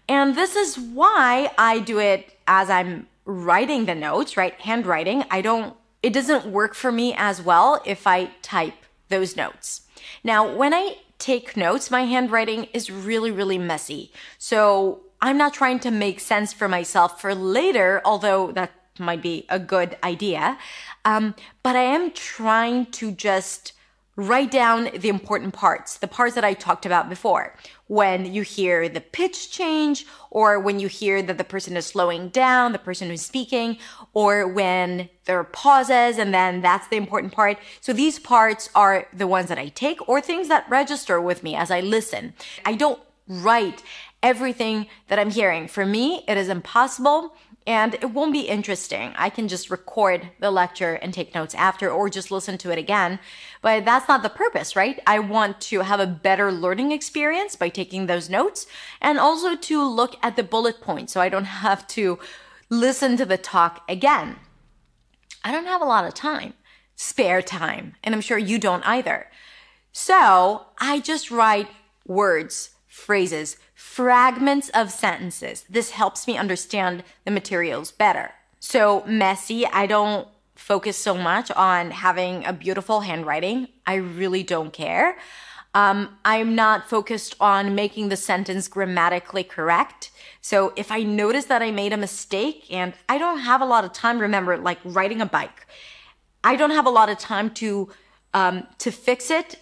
And 0.09 0.35
this 0.35 0.55
is 0.55 0.77
why 0.77 1.51
I 1.57 1.79
do 1.79 1.99
it 1.99 2.35
as 2.47 2.69
I'm 2.69 3.07
writing 3.25 3.85
the 3.85 3.93
notes, 3.93 4.35
right? 4.35 4.59
Handwriting. 4.59 5.23
I 5.29 5.41
don't, 5.41 5.75
it 6.01 6.13
doesn't 6.13 6.47
work 6.47 6.73
for 6.73 6.91
me 6.91 7.13
as 7.15 7.41
well 7.41 7.81
if 7.85 8.07
I 8.07 8.31
type 8.41 8.73
those 9.09 9.37
notes. 9.37 9.81
Now, 10.23 10.51
when 10.51 10.73
I 10.73 10.97
take 11.19 11.55
notes, 11.55 11.91
my 11.91 12.05
handwriting 12.05 12.65
is 12.73 12.89
really, 12.89 13.29
really 13.29 13.59
messy. 13.59 14.11
So 14.39 15.01
I'm 15.21 15.37
not 15.37 15.53
trying 15.53 15.79
to 15.81 15.91
make 15.91 16.19
sense 16.19 16.53
for 16.53 16.67
myself 16.67 17.21
for 17.21 17.35
later, 17.35 18.01
although 18.03 18.51
that 18.53 18.71
might 18.97 19.21
be 19.21 19.45
a 19.47 19.59
good 19.59 19.95
idea. 20.03 20.57
Um, 21.05 21.35
but 21.61 21.75
I 21.75 21.83
am 21.83 22.11
trying 22.11 22.87
to 22.87 23.11
just 23.11 23.73
write 24.15 24.51
down 24.51 24.89
the 24.97 25.09
important 25.09 25.53
parts, 25.53 25.97
the 25.97 26.07
parts 26.07 26.35
that 26.35 26.43
I 26.43 26.53
talked 26.53 26.85
about 26.85 27.09
before. 27.09 27.55
When 27.89 28.33
you 28.33 28.43
hear 28.43 28.87
the 28.87 29.01
pitch 29.01 29.51
change, 29.51 30.05
or 30.29 30.59
when 30.59 30.79
you 30.79 30.87
hear 30.87 31.21
that 31.23 31.39
the 31.39 31.43
person 31.43 31.75
is 31.75 31.87
slowing 31.87 32.29
down, 32.29 32.71
the 32.71 32.77
person 32.77 33.09
who's 33.09 33.23
speaking, 33.23 33.77
or 34.13 34.47
when 34.47 35.09
there 35.25 35.39
are 35.39 35.43
pauses 35.43 36.19
and 36.19 36.31
then 36.31 36.61
that's 36.61 36.87
the 36.87 36.97
important 36.97 37.33
part. 37.33 37.57
So 37.81 37.91
these 37.91 38.19
parts 38.19 38.69
are 38.75 39.07
the 39.11 39.25
ones 39.25 39.49
that 39.49 39.57
I 39.57 39.69
take 39.69 40.07
or 40.07 40.21
things 40.21 40.49
that 40.49 40.69
register 40.69 41.19
with 41.19 41.41
me 41.41 41.55
as 41.55 41.71
I 41.71 41.79
listen. 41.79 42.35
I 42.63 42.75
don't 42.75 43.01
write 43.27 43.81
everything 44.21 44.87
that 45.07 45.17
I'm 45.17 45.31
hearing. 45.31 45.67
For 45.67 45.85
me, 45.85 46.23
it 46.27 46.37
is 46.37 46.47
impossible 46.47 47.33
and 47.67 47.95
it 47.95 48.11
won't 48.11 48.33
be 48.33 48.41
interesting. 48.41 49.13
I 49.15 49.29
can 49.29 49.47
just 49.47 49.69
record 49.69 50.29
the 50.39 50.49
lecture 50.49 50.95
and 50.95 51.13
take 51.13 51.35
notes 51.35 51.53
after 51.53 51.89
or 51.89 52.09
just 52.09 52.31
listen 52.31 52.57
to 52.59 52.71
it 52.71 52.79
again. 52.79 53.19
But 53.61 53.85
that's 53.85 54.07
not 54.07 54.23
the 54.23 54.29
purpose, 54.29 54.75
right? 54.75 54.99
I 55.05 55.19
want 55.19 55.61
to 55.61 55.81
have 55.81 55.99
a 55.99 56.07
better 56.07 56.51
learning 56.51 56.91
experience 56.91 57.55
by 57.55 57.69
taking 57.69 58.05
those 58.07 58.29
notes 58.29 58.65
and 59.01 59.19
also 59.19 59.55
to 59.55 59.83
look 59.83 60.15
at 60.23 60.35
the 60.35 60.43
bullet 60.43 60.81
points 60.81 61.13
so 61.13 61.21
I 61.21 61.29
don't 61.29 61.45
have 61.65 61.87
to 61.89 62.17
listen 62.69 63.17
to 63.17 63.25
the 63.25 63.37
talk 63.37 63.83
again. 63.89 64.37
I 65.43 65.51
don't 65.51 65.65
have 65.65 65.81
a 65.81 65.85
lot 65.85 66.05
of 66.05 66.13
time, 66.13 66.53
spare 66.95 67.41
time, 67.41 67.95
and 68.03 68.13
I'm 68.13 68.21
sure 68.21 68.37
you 68.37 68.59
don't 68.59 68.85
either. 68.85 69.27
So 69.91 70.65
I 70.79 70.99
just 70.99 71.31
write 71.31 71.67
words, 72.05 72.71
phrases, 72.87 73.57
fragments 73.89 74.69
of 74.69 74.91
sentences. 74.91 75.65
This 75.67 75.89
helps 75.89 76.27
me 76.27 76.37
understand 76.37 77.03
the 77.25 77.31
materials 77.31 77.91
better. 77.91 78.31
So 78.59 79.03
messy, 79.07 79.65
I 79.65 79.87
don't 79.87 80.27
focus 80.55 80.95
so 80.95 81.15
much 81.15 81.49
on 81.51 81.89
having 81.89 82.45
a 82.45 82.53
beautiful 82.53 83.01
handwriting. 83.01 83.67
I 83.87 83.95
really 83.95 84.43
don't 84.43 84.71
care. 84.71 85.17
Um, 85.73 86.17
I'm 86.23 86.53
not 86.53 86.87
focused 86.87 87.35
on 87.39 87.73
making 87.73 88.09
the 88.09 88.15
sentence 88.15 88.67
grammatically 88.67 89.43
correct. 89.43 90.11
So 90.39 90.71
if 90.75 90.91
I 90.91 91.01
notice 91.01 91.45
that 91.45 91.63
I 91.63 91.71
made 91.71 91.91
a 91.91 91.97
mistake 91.97 92.67
and 92.69 92.93
I 93.09 93.17
don't 93.17 93.39
have 93.39 93.59
a 93.59 93.65
lot 93.65 93.83
of 93.85 93.91
time, 93.91 94.19
remember, 94.19 94.55
like 94.57 94.79
riding 94.85 95.19
a 95.19 95.25
bike, 95.25 95.65
I 96.43 96.55
don't 96.55 96.71
have 96.71 96.85
a 96.85 96.91
lot 96.91 97.09
of 97.09 97.17
time 97.17 97.49
to 97.55 97.89
um, 98.35 98.67
to 98.77 98.91
fix 98.91 99.31
it. 99.31 99.55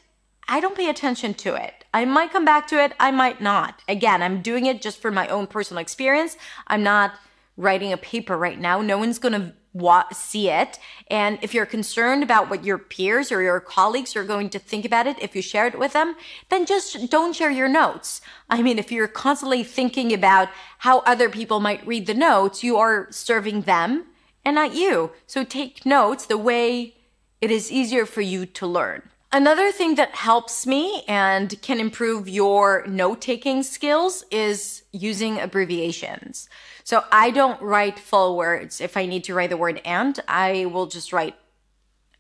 I 0.50 0.60
don't 0.60 0.76
pay 0.76 0.90
attention 0.90 1.34
to 1.46 1.56
it. 1.56 1.77
I 1.98 2.06
might 2.06 2.32
come 2.32 2.46
back 2.46 2.68
to 2.68 2.80
it, 2.80 2.94
I 3.00 3.10
might 3.10 3.42
not. 3.42 3.82
Again, 3.88 4.22
I'm 4.22 4.44
doing 4.44 4.68
it 4.68 4.84
just 4.84 5.02
for 5.02 5.10
my 5.10 5.28
own 5.30 5.48
personal 5.48 5.82
experience. 5.82 6.38
I'm 6.68 6.84
not 6.84 7.16
writing 7.58 7.92
a 7.92 7.98
paper 7.98 8.38
right 8.38 8.60
now. 8.60 8.82
No 8.82 9.00
one's 9.00 9.18
going 9.18 9.34
to 9.34 9.54
wa- 9.74 10.08
see 10.14 10.48
it. 10.48 10.78
And 11.10 11.40
if 11.42 11.56
you're 11.56 11.66
concerned 11.66 12.22
about 12.22 12.52
what 12.52 12.64
your 12.64 12.78
peers 12.78 13.32
or 13.32 13.42
your 13.42 13.60
colleagues 13.60 14.16
are 14.16 14.24
going 14.24 14.52
to 14.52 14.60
think 14.60 14.86
about 14.86 15.08
it, 15.08 15.18
if 15.20 15.36
you 15.36 15.42
share 15.42 15.66
it 15.66 15.80
with 15.80 15.94
them, 15.94 16.16
then 16.50 16.68
just 16.68 17.10
don't 17.10 17.36
share 17.36 17.50
your 17.50 17.68
notes. 17.68 18.22
I 18.48 18.62
mean, 18.62 18.78
if 18.78 18.92
you're 18.92 19.08
constantly 19.08 19.64
thinking 19.64 20.14
about 20.14 20.50
how 20.78 21.00
other 21.00 21.32
people 21.32 21.60
might 21.60 21.88
read 21.88 22.06
the 22.06 22.14
notes, 22.14 22.64
you 22.64 22.78
are 22.78 23.08
serving 23.10 23.62
them 23.62 24.06
and 24.46 24.54
not 24.54 24.76
you. 24.76 25.14
So 25.26 25.44
take 25.44 25.84
notes 25.84 26.28
the 26.28 26.38
way 26.38 26.94
it 27.42 27.50
is 27.50 27.72
easier 27.72 28.06
for 28.06 28.22
you 28.22 28.46
to 28.46 28.68
learn. 28.68 29.10
Another 29.32 29.72
thing 29.74 29.96
that 29.96 30.16
helps 30.16 30.66
me 30.66 31.04
and 31.08 31.62
can 31.62 31.80
improve 31.80 32.30
your 32.30 32.86
note 32.88 33.22
taking 33.22 33.62
skills 33.62 34.24
is 34.32 34.84
using 34.94 35.40
abbreviations. 35.40 36.48
So 36.86 37.04
I 37.12 37.32
don't 37.32 37.62
write 37.62 38.00
full 38.00 38.38
words. 38.38 38.80
If 38.80 38.96
I 38.96 39.06
need 39.06 39.26
to 39.26 39.34
write 39.34 39.50
the 39.50 39.58
word 39.58 39.82
and, 39.84 40.18
I 40.30 40.66
will 40.66 40.88
just 40.88 41.12
write 41.12 41.36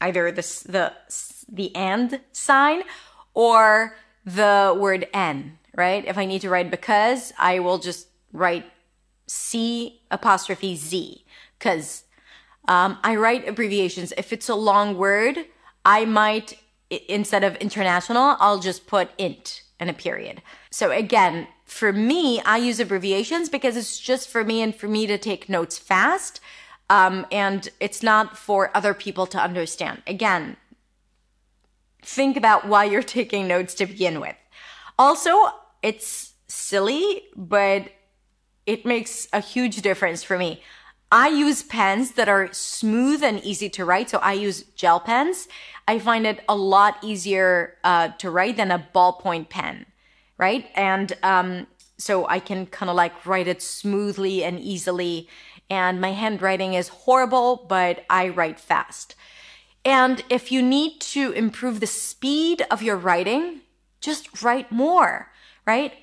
either 0.01 0.31
the, 0.31 0.41
the, 0.67 0.93
the 1.49 1.73
and 1.75 2.19
sign 2.33 2.83
or 3.33 3.95
the 4.25 4.75
word 4.77 5.07
n, 5.13 5.57
right? 5.75 6.03
If 6.05 6.17
I 6.17 6.25
need 6.25 6.41
to 6.41 6.49
write 6.49 6.69
because, 6.69 7.31
I 7.39 7.59
will 7.59 7.77
just 7.77 8.09
write 8.33 8.65
C 9.27 10.01
apostrophe 10.11 10.75
Z 10.75 11.23
because 11.57 12.03
um, 12.67 12.97
I 13.01 13.15
write 13.15 13.47
abbreviations. 13.47 14.11
If 14.17 14.33
it's 14.33 14.49
a 14.49 14.55
long 14.55 14.97
word, 14.97 15.45
I 15.85 16.03
might, 16.03 16.59
instead 16.89 17.43
of 17.43 17.55
international, 17.57 18.37
I'll 18.39 18.59
just 18.59 18.87
put 18.87 19.09
int 19.17 19.63
and 19.79 19.89
a 19.89 19.93
period. 19.93 20.41
So 20.71 20.91
again, 20.91 21.47
for 21.65 21.91
me, 21.91 22.41
I 22.41 22.57
use 22.57 22.79
abbreviations 22.79 23.49
because 23.49 23.75
it's 23.75 23.99
just 23.99 24.29
for 24.29 24.43
me 24.43 24.61
and 24.61 24.73
for 24.73 24.87
me 24.87 25.05
to 25.07 25.17
take 25.17 25.49
notes 25.49 25.77
fast. 25.77 26.39
Um, 26.89 27.25
and 27.31 27.67
it's 27.79 28.01
not 28.01 28.37
for 28.37 28.71
other 28.75 28.93
people 28.93 29.27
to 29.27 29.37
understand. 29.37 30.01
Again, 30.07 30.55
think 32.01 32.37
about 32.37 32.67
why 32.67 32.85
you're 32.85 33.03
taking 33.19 33.47
notes 33.47 33.73
to 33.75 33.85
begin 33.85 34.19
with. 34.21 34.35
Also, 34.97 35.31
it's 35.83 36.33
silly, 36.47 37.23
but 37.35 37.89
it 38.65 38.85
makes 38.85 39.27
a 39.33 39.39
huge 39.39 39.81
difference 39.81 40.23
for 40.23 40.37
me. 40.37 40.61
I 41.11 41.29
use 41.29 41.63
pens 41.63 42.11
that 42.11 42.27
are 42.27 42.49
smooth 42.51 43.23
and 43.23 43.43
easy 43.43 43.69
to 43.69 43.85
write. 43.85 44.09
So 44.09 44.17
I 44.19 44.33
use 44.33 44.63
gel 44.75 44.99
pens. 44.99 45.47
I 45.87 45.99
find 45.99 46.27
it 46.27 46.43
a 46.49 46.55
lot 46.55 46.97
easier 47.01 47.77
uh, 47.83 48.09
to 48.19 48.29
write 48.29 48.57
than 48.57 48.71
a 48.71 48.87
ballpoint 48.93 49.49
pen 49.49 49.85
right? 50.37 50.69
And 50.75 51.13
um, 51.23 51.67
so 51.97 52.27
I 52.27 52.39
can 52.39 52.65
kind 52.67 52.89
of 52.89 52.95
like 52.95 53.25
write 53.25 53.47
it 53.47 53.61
smoothly 53.61 54.43
and 54.43 54.59
easily. 54.59 55.27
And 55.69 55.99
my 55.99 56.11
handwriting 56.11 56.73
is 56.73 56.87
horrible, 56.89 57.65
but 57.67 58.05
I 58.09 58.29
write 58.29 58.59
fast. 58.59 59.15
And 59.83 60.23
if 60.29 60.51
you 60.51 60.61
need 60.61 60.99
to 61.01 61.31
improve 61.31 61.79
the 61.79 61.87
speed 61.87 62.65
of 62.69 62.81
your 62.81 62.97
writing, 62.97 63.61
just 63.99 64.41
write 64.43 64.71
more, 64.71 65.31
right? 65.65 65.93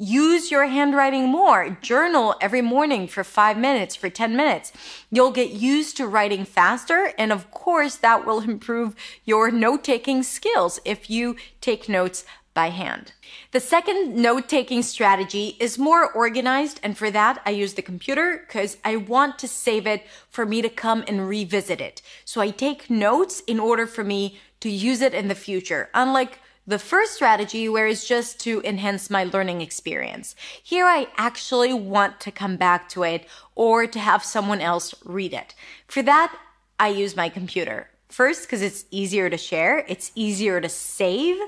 Use 0.00 0.52
your 0.52 0.66
handwriting 0.66 1.28
more. 1.28 1.76
Journal 1.82 2.36
every 2.40 2.62
morning 2.62 3.08
for 3.08 3.24
five 3.24 3.58
minutes, 3.58 3.96
for 3.96 4.08
10 4.08 4.36
minutes. 4.36 4.72
You'll 5.10 5.32
get 5.32 5.50
used 5.50 5.96
to 5.96 6.06
writing 6.06 6.44
faster. 6.44 7.12
And 7.18 7.32
of 7.32 7.50
course, 7.50 7.96
that 7.96 8.24
will 8.24 8.40
improve 8.48 8.94
your 9.24 9.50
note 9.50 9.82
taking 9.82 10.22
skills 10.22 10.78
if 10.84 11.10
you 11.10 11.34
take 11.60 11.88
notes 11.88 12.24
by 12.54 12.70
hand. 12.70 13.12
The 13.50 13.58
second 13.58 14.14
note 14.14 14.48
taking 14.48 14.82
strategy 14.82 15.56
is 15.58 15.78
more 15.78 16.10
organized, 16.12 16.78
and 16.82 16.96
for 16.96 17.10
that, 17.10 17.42
I 17.44 17.50
use 17.50 17.74
the 17.74 17.82
computer 17.82 18.44
because 18.46 18.76
I 18.84 18.96
want 18.96 19.38
to 19.40 19.48
save 19.48 19.86
it 19.86 20.06
for 20.30 20.46
me 20.46 20.62
to 20.62 20.68
come 20.68 21.04
and 21.08 21.28
revisit 21.28 21.80
it. 21.80 22.02
So 22.24 22.40
I 22.40 22.50
take 22.50 22.88
notes 22.88 23.40
in 23.48 23.58
order 23.58 23.86
for 23.86 24.04
me 24.04 24.38
to 24.60 24.68
use 24.70 25.00
it 25.00 25.14
in 25.14 25.28
the 25.28 25.34
future, 25.34 25.88
unlike 25.92 26.40
the 26.68 26.78
first 26.78 27.14
strategy, 27.14 27.66
where 27.66 27.86
it's 27.86 28.06
just 28.06 28.38
to 28.40 28.60
enhance 28.62 29.08
my 29.08 29.24
learning 29.24 29.62
experience. 29.62 30.36
Here, 30.62 30.84
I 30.84 31.08
actually 31.16 31.72
want 31.72 32.20
to 32.20 32.30
come 32.30 32.58
back 32.58 32.90
to 32.90 33.04
it 33.04 33.26
or 33.54 33.86
to 33.86 33.98
have 33.98 34.22
someone 34.22 34.60
else 34.60 34.94
read 35.02 35.32
it. 35.32 35.54
For 35.86 36.02
that, 36.02 36.38
I 36.78 36.88
use 36.88 37.16
my 37.16 37.30
computer. 37.30 37.88
First, 38.10 38.42
because 38.42 38.60
it's 38.60 38.84
easier 38.90 39.30
to 39.30 39.38
share, 39.38 39.86
it's 39.88 40.12
easier 40.14 40.60
to 40.60 40.68
save, 40.68 41.38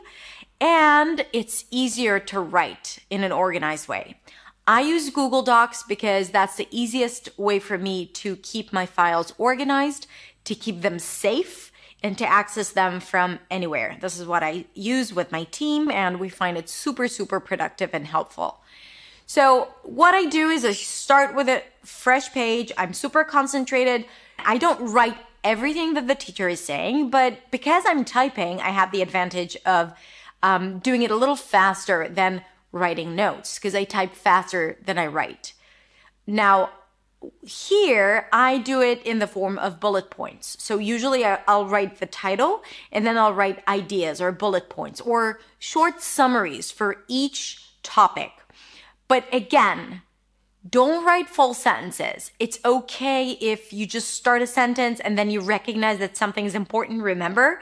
and 0.59 1.27
it's 1.35 1.67
easier 1.71 2.19
to 2.19 2.41
write 2.41 3.01
in 3.11 3.23
an 3.23 3.31
organized 3.31 3.89
way. 3.89 4.19
I 4.67 4.81
use 4.81 5.11
Google 5.11 5.43
Docs 5.43 5.83
because 5.83 6.31
that's 6.31 6.57
the 6.57 6.69
easiest 6.71 7.39
way 7.39 7.59
for 7.59 7.77
me 7.77 8.07
to 8.07 8.37
keep 8.37 8.73
my 8.73 8.87
files 8.87 9.35
organized, 9.37 10.07
to 10.45 10.55
keep 10.55 10.81
them 10.81 10.99
safe, 10.99 11.71
and 12.03 12.17
to 12.19 12.27
access 12.27 12.71
them 12.71 13.01
from 13.01 13.39
anywhere. 13.51 13.97
This 14.01 14.19
is 14.19 14.27
what 14.27 14.43
I 14.43 14.65
use 14.75 15.13
with 15.13 15.33
my 15.33 15.45
team, 15.45 15.91
and 15.91 16.19
we 16.19 16.29
find 16.29 16.57
it 16.57 16.69
super, 16.69 17.09
super 17.09 17.41
productive 17.41 17.91
and 17.93 18.07
helpful. 18.07 18.61
So, 19.27 19.69
what 19.85 20.15
I 20.15 20.25
do 20.25 20.49
is 20.49 20.65
I 20.65 20.73
start 20.73 21.35
with 21.35 21.49
a 21.49 21.63
fresh 21.85 22.33
page. 22.33 22.73
I'm 22.77 22.93
super 22.93 23.23
concentrated. 23.23 24.07
I 24.39 24.59
don't 24.59 24.93
write 24.93 25.17
everything 25.45 25.95
that 25.95 26.09
the 26.09 26.15
teacher 26.15 26.49
is 26.49 26.61
saying, 26.61 27.11
but 27.11 27.39
because 27.51 27.85
I'm 27.87 28.05
typing, 28.05 28.61
I 28.61 28.71
have 28.71 28.91
the 28.91 29.03
advantage 29.03 29.57
of 29.65 29.93
um, 30.43 30.79
doing 30.81 31.03
it 31.03 31.11
a 31.11 31.17
little 31.17 31.37
faster 31.37 32.09
than 32.09 32.43
writing 32.73 33.15
notes 33.15 33.59
because 33.59 33.75
I 33.75 33.85
type 33.85 34.15
faster 34.15 34.79
than 34.85 34.99
I 34.99 35.07
write. 35.07 35.55
Now, 36.27 36.71
here 37.45 38.29
I 38.33 38.59
do 38.59 38.81
it 38.81 39.03
in 39.05 39.19
the 39.19 39.27
form 39.27 39.59
of 39.59 39.81
bullet 39.81 40.11
points. 40.11 40.57
So 40.61 40.79
usually 40.79 41.25
I'll 41.25 41.67
write 41.67 41.99
the 41.99 42.07
title 42.07 42.63
and 42.93 43.07
then 43.07 43.19
I'll 43.19 43.35
write 43.35 43.67
ideas 43.69 44.21
or 44.21 44.33
bullet 44.33 44.69
points 44.69 45.01
or 45.01 45.41
short 45.59 46.01
summaries 46.01 46.71
for 46.71 47.05
each 47.09 47.63
topic. 47.83 48.31
But 49.09 49.25
again, 49.33 50.03
don't 50.69 51.05
write 51.05 51.29
full 51.29 51.55
sentences. 51.55 52.33
It's 52.39 52.59
okay 52.65 53.31
if 53.41 53.73
you 53.73 53.87
just 53.87 54.15
start 54.15 54.43
a 54.43 54.47
sentence 54.47 55.01
and 55.01 55.19
then 55.19 55.31
you 55.31 55.41
recognize 55.41 55.99
that 55.99 56.17
something 56.17 56.45
is 56.45 56.55
important. 56.55 57.03
Remember, 57.03 57.61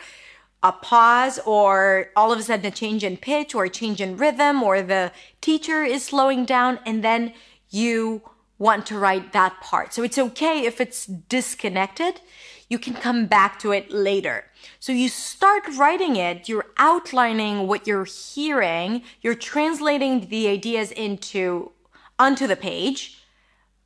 a 0.63 0.73
pause 0.73 1.39
or 1.47 2.11
all 2.17 2.33
of 2.33 2.39
a 2.39 2.43
sudden 2.43 2.67
a 2.67 2.71
change 2.71 3.05
in 3.05 3.17
pitch 3.17 3.55
or 3.55 3.65
a 3.65 3.71
change 3.71 4.01
in 4.01 4.17
rhythm 4.17 4.63
or 4.63 4.83
the 4.83 5.13
teacher 5.41 5.85
is 5.85 6.05
slowing 6.05 6.45
down 6.45 6.81
and 6.85 7.05
then 7.05 7.33
you 7.71 8.23
want 8.59 8.87
to 8.87 8.99
write 8.99 9.33
that 9.33 9.61
part. 9.61 9.95
So 9.95 10.03
it's 10.03 10.19
okay 10.19 10.67
if 10.67 10.81
it's 10.81 11.07
disconnected. 11.07 12.21
You 12.69 12.79
can 12.79 12.95
come 12.95 13.27
back 13.27 13.59
to 13.61 13.73
it 13.73 13.91
later. 13.91 14.45
So 14.81 14.93
you 14.93 15.09
start 15.09 15.63
writing 15.77 16.17
it, 16.17 16.49
you're 16.49 16.67
outlining 16.77 17.67
what 17.67 17.87
you're 17.87 18.05
hearing, 18.05 19.03
you're 19.23 19.35
translating 19.35 20.29
the 20.29 20.49
ideas 20.49 20.91
into 20.93 21.73
onto 22.19 22.47
the 22.47 22.57
page, 22.57 23.23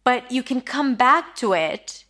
but 0.05 0.33
you 0.33 0.43
can 0.43 0.61
come 0.61 0.95
back 0.95 1.37
to 1.37 1.53
it 1.53 2.05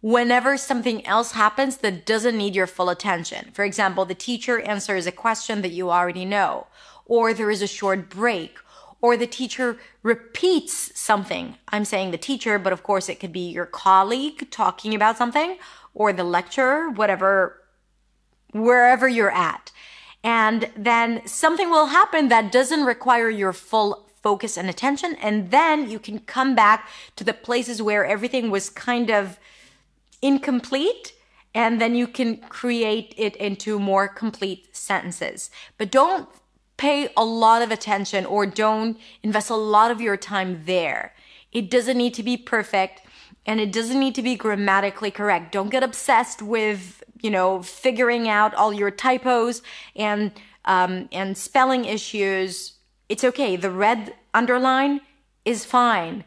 whenever 0.00 0.58
something 0.58 1.04
else 1.06 1.32
happens 1.32 1.78
that 1.78 2.04
doesn't 2.04 2.36
need 2.36 2.54
your 2.54 2.66
full 2.66 2.90
attention. 2.90 3.50
For 3.54 3.64
example, 3.64 4.04
the 4.04 4.14
teacher 4.14 4.60
answers 4.60 5.06
a 5.06 5.12
question 5.12 5.62
that 5.62 5.72
you 5.72 5.90
already 5.90 6.26
know, 6.26 6.66
or 7.06 7.32
there 7.32 7.50
is 7.50 7.62
a 7.62 7.66
short 7.66 8.10
break, 8.10 8.58
or 9.04 9.18
the 9.18 9.26
teacher 9.26 9.76
repeats 10.02 10.98
something. 10.98 11.56
I'm 11.68 11.84
saying 11.84 12.10
the 12.10 12.16
teacher, 12.16 12.58
but 12.58 12.72
of 12.72 12.82
course 12.82 13.10
it 13.10 13.20
could 13.20 13.34
be 13.34 13.50
your 13.50 13.66
colleague 13.66 14.50
talking 14.50 14.94
about 14.94 15.18
something, 15.18 15.58
or 15.92 16.10
the 16.10 16.24
lecturer, 16.24 16.88
whatever, 16.88 17.60
wherever 18.52 19.06
you're 19.06 19.30
at. 19.30 19.70
And 20.22 20.70
then 20.74 21.20
something 21.26 21.68
will 21.68 21.88
happen 21.88 22.28
that 22.28 22.50
doesn't 22.50 22.86
require 22.86 23.28
your 23.28 23.52
full 23.52 24.08
focus 24.22 24.56
and 24.56 24.70
attention. 24.70 25.16
And 25.16 25.50
then 25.50 25.90
you 25.90 25.98
can 25.98 26.20
come 26.20 26.54
back 26.54 26.88
to 27.16 27.24
the 27.24 27.34
places 27.34 27.82
where 27.82 28.06
everything 28.06 28.50
was 28.50 28.70
kind 28.70 29.10
of 29.10 29.38
incomplete 30.22 31.12
and 31.54 31.78
then 31.78 31.94
you 31.94 32.06
can 32.06 32.38
create 32.38 33.14
it 33.18 33.36
into 33.36 33.78
more 33.78 34.08
complete 34.08 34.74
sentences. 34.74 35.50
But 35.76 35.90
don't 35.90 36.26
pay 36.76 37.08
a 37.16 37.24
lot 37.24 37.62
of 37.62 37.70
attention 37.70 38.26
or 38.26 38.46
don't 38.46 38.98
invest 39.22 39.50
a 39.50 39.56
lot 39.56 39.90
of 39.90 40.00
your 40.00 40.16
time 40.16 40.62
there. 40.64 41.14
It 41.52 41.70
doesn't 41.70 41.96
need 41.96 42.14
to 42.14 42.22
be 42.22 42.36
perfect 42.36 43.02
and 43.46 43.60
it 43.60 43.72
doesn't 43.72 43.98
need 43.98 44.14
to 44.14 44.22
be 44.22 44.34
grammatically 44.34 45.10
correct. 45.10 45.52
Don't 45.52 45.70
get 45.70 45.82
obsessed 45.82 46.42
with, 46.42 47.02
you 47.20 47.30
know, 47.30 47.62
figuring 47.62 48.28
out 48.28 48.54
all 48.54 48.72
your 48.72 48.90
typos 48.90 49.62
and 49.94 50.32
um, 50.64 51.08
and 51.12 51.36
spelling 51.36 51.84
issues. 51.84 52.74
It's 53.08 53.22
okay. 53.22 53.56
The 53.56 53.70
red 53.70 54.14
underline 54.32 55.02
is 55.44 55.64
fine. 55.64 56.24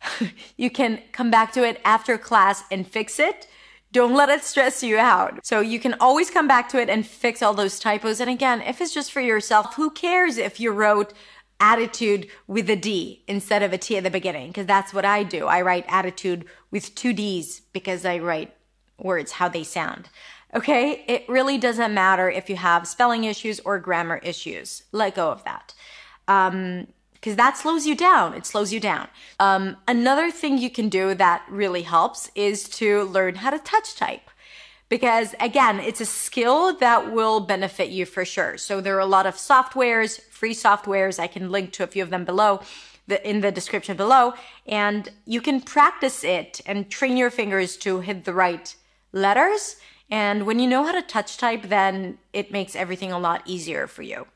you 0.56 0.70
can 0.70 1.00
come 1.12 1.30
back 1.30 1.52
to 1.52 1.64
it 1.64 1.80
after 1.84 2.18
class 2.18 2.64
and 2.70 2.86
fix 2.86 3.20
it. 3.20 3.46
Don't 3.92 4.14
let 4.14 4.28
it 4.28 4.44
stress 4.44 4.82
you 4.82 4.98
out. 4.98 5.44
So 5.44 5.60
you 5.60 5.78
can 5.78 5.94
always 6.00 6.30
come 6.30 6.46
back 6.46 6.68
to 6.70 6.80
it 6.80 6.90
and 6.90 7.06
fix 7.06 7.42
all 7.42 7.54
those 7.54 7.78
typos. 7.78 8.20
And 8.20 8.28
again, 8.28 8.60
if 8.62 8.80
it's 8.80 8.92
just 8.92 9.12
for 9.12 9.20
yourself, 9.20 9.74
who 9.74 9.90
cares 9.90 10.36
if 10.36 10.60
you 10.60 10.72
wrote 10.72 11.12
attitude 11.60 12.28
with 12.46 12.68
a 12.68 12.76
D 12.76 13.24
instead 13.26 13.62
of 13.62 13.72
a 13.72 13.78
T 13.78 13.96
at 13.96 14.04
the 14.04 14.10
beginning? 14.10 14.48
Because 14.48 14.66
that's 14.66 14.92
what 14.92 15.04
I 15.04 15.22
do. 15.22 15.46
I 15.46 15.62
write 15.62 15.86
attitude 15.88 16.44
with 16.70 16.94
two 16.94 17.12
D's 17.12 17.60
because 17.72 18.04
I 18.04 18.18
write 18.18 18.54
words, 18.98 19.32
how 19.32 19.48
they 19.48 19.64
sound. 19.64 20.08
Okay, 20.54 21.04
it 21.06 21.28
really 21.28 21.58
doesn't 21.58 21.92
matter 21.92 22.30
if 22.30 22.48
you 22.48 22.56
have 22.56 22.86
spelling 22.86 23.24
issues 23.24 23.60
or 23.60 23.78
grammar 23.78 24.18
issues. 24.18 24.84
Let 24.92 25.14
go 25.14 25.30
of 25.30 25.44
that. 25.44 25.74
Um, 26.28 26.88
because 27.20 27.36
that 27.36 27.56
slows 27.56 27.86
you 27.86 27.94
down. 27.94 28.34
It 28.34 28.46
slows 28.46 28.72
you 28.72 28.80
down. 28.80 29.08
Um, 29.40 29.76
another 29.88 30.30
thing 30.30 30.58
you 30.58 30.70
can 30.70 30.88
do 30.88 31.14
that 31.14 31.44
really 31.48 31.82
helps 31.82 32.30
is 32.34 32.68
to 32.70 33.04
learn 33.04 33.36
how 33.36 33.50
to 33.50 33.58
touch 33.58 33.96
type. 33.96 34.30
Because 34.88 35.34
again, 35.40 35.80
it's 35.80 36.00
a 36.00 36.06
skill 36.06 36.76
that 36.76 37.12
will 37.12 37.40
benefit 37.40 37.88
you 37.88 38.06
for 38.06 38.24
sure. 38.24 38.56
So 38.56 38.80
there 38.80 38.96
are 38.96 39.00
a 39.00 39.06
lot 39.06 39.26
of 39.26 39.34
softwares, 39.34 40.20
free 40.20 40.54
softwares. 40.54 41.18
I 41.18 41.26
can 41.26 41.50
link 41.50 41.72
to 41.72 41.82
a 41.82 41.88
few 41.88 42.02
of 42.02 42.10
them 42.10 42.24
below 42.24 42.60
the, 43.08 43.28
in 43.28 43.40
the 43.40 43.50
description 43.50 43.96
below. 43.96 44.34
And 44.66 45.08
you 45.24 45.40
can 45.40 45.60
practice 45.60 46.22
it 46.22 46.60
and 46.66 46.88
train 46.88 47.16
your 47.16 47.30
fingers 47.30 47.76
to 47.78 48.00
hit 48.00 48.24
the 48.24 48.34
right 48.34 48.74
letters. 49.12 49.76
And 50.08 50.46
when 50.46 50.60
you 50.60 50.68
know 50.68 50.84
how 50.84 50.92
to 50.92 51.02
touch 51.02 51.36
type, 51.36 51.64
then 51.64 52.18
it 52.32 52.52
makes 52.52 52.76
everything 52.76 53.10
a 53.10 53.18
lot 53.18 53.42
easier 53.44 53.88
for 53.88 54.02
you. 54.02 54.26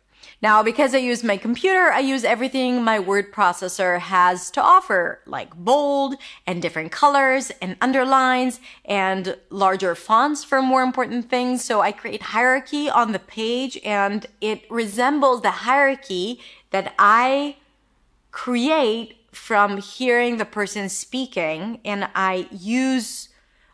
Now, 0.42 0.62
because 0.62 0.94
I 0.94 0.98
use 0.98 1.22
my 1.22 1.36
computer, 1.36 1.92
I 1.92 2.00
use 2.00 2.24
everything 2.24 2.82
my 2.82 2.98
word 2.98 3.30
processor 3.30 3.98
has 3.98 4.50
to 4.52 4.62
offer, 4.62 5.20
like 5.26 5.54
bold 5.54 6.14
and 6.46 6.62
different 6.62 6.92
colors 6.92 7.52
and 7.60 7.76
underlines 7.82 8.58
and 8.86 9.36
larger 9.50 9.94
fonts 9.94 10.42
for 10.42 10.62
more 10.62 10.82
important 10.82 11.28
things. 11.28 11.62
So 11.62 11.82
I 11.82 11.92
create 11.92 12.22
hierarchy 12.22 12.88
on 12.88 13.12
the 13.12 13.18
page 13.18 13.78
and 13.84 14.24
it 14.40 14.62
resembles 14.70 15.42
the 15.42 15.50
hierarchy 15.50 16.40
that 16.70 16.94
I 16.98 17.56
create 18.30 19.16
from 19.32 19.76
hearing 19.76 20.38
the 20.38 20.46
person 20.46 20.88
speaking 20.88 21.80
and 21.84 22.08
I 22.14 22.48
use 22.50 23.28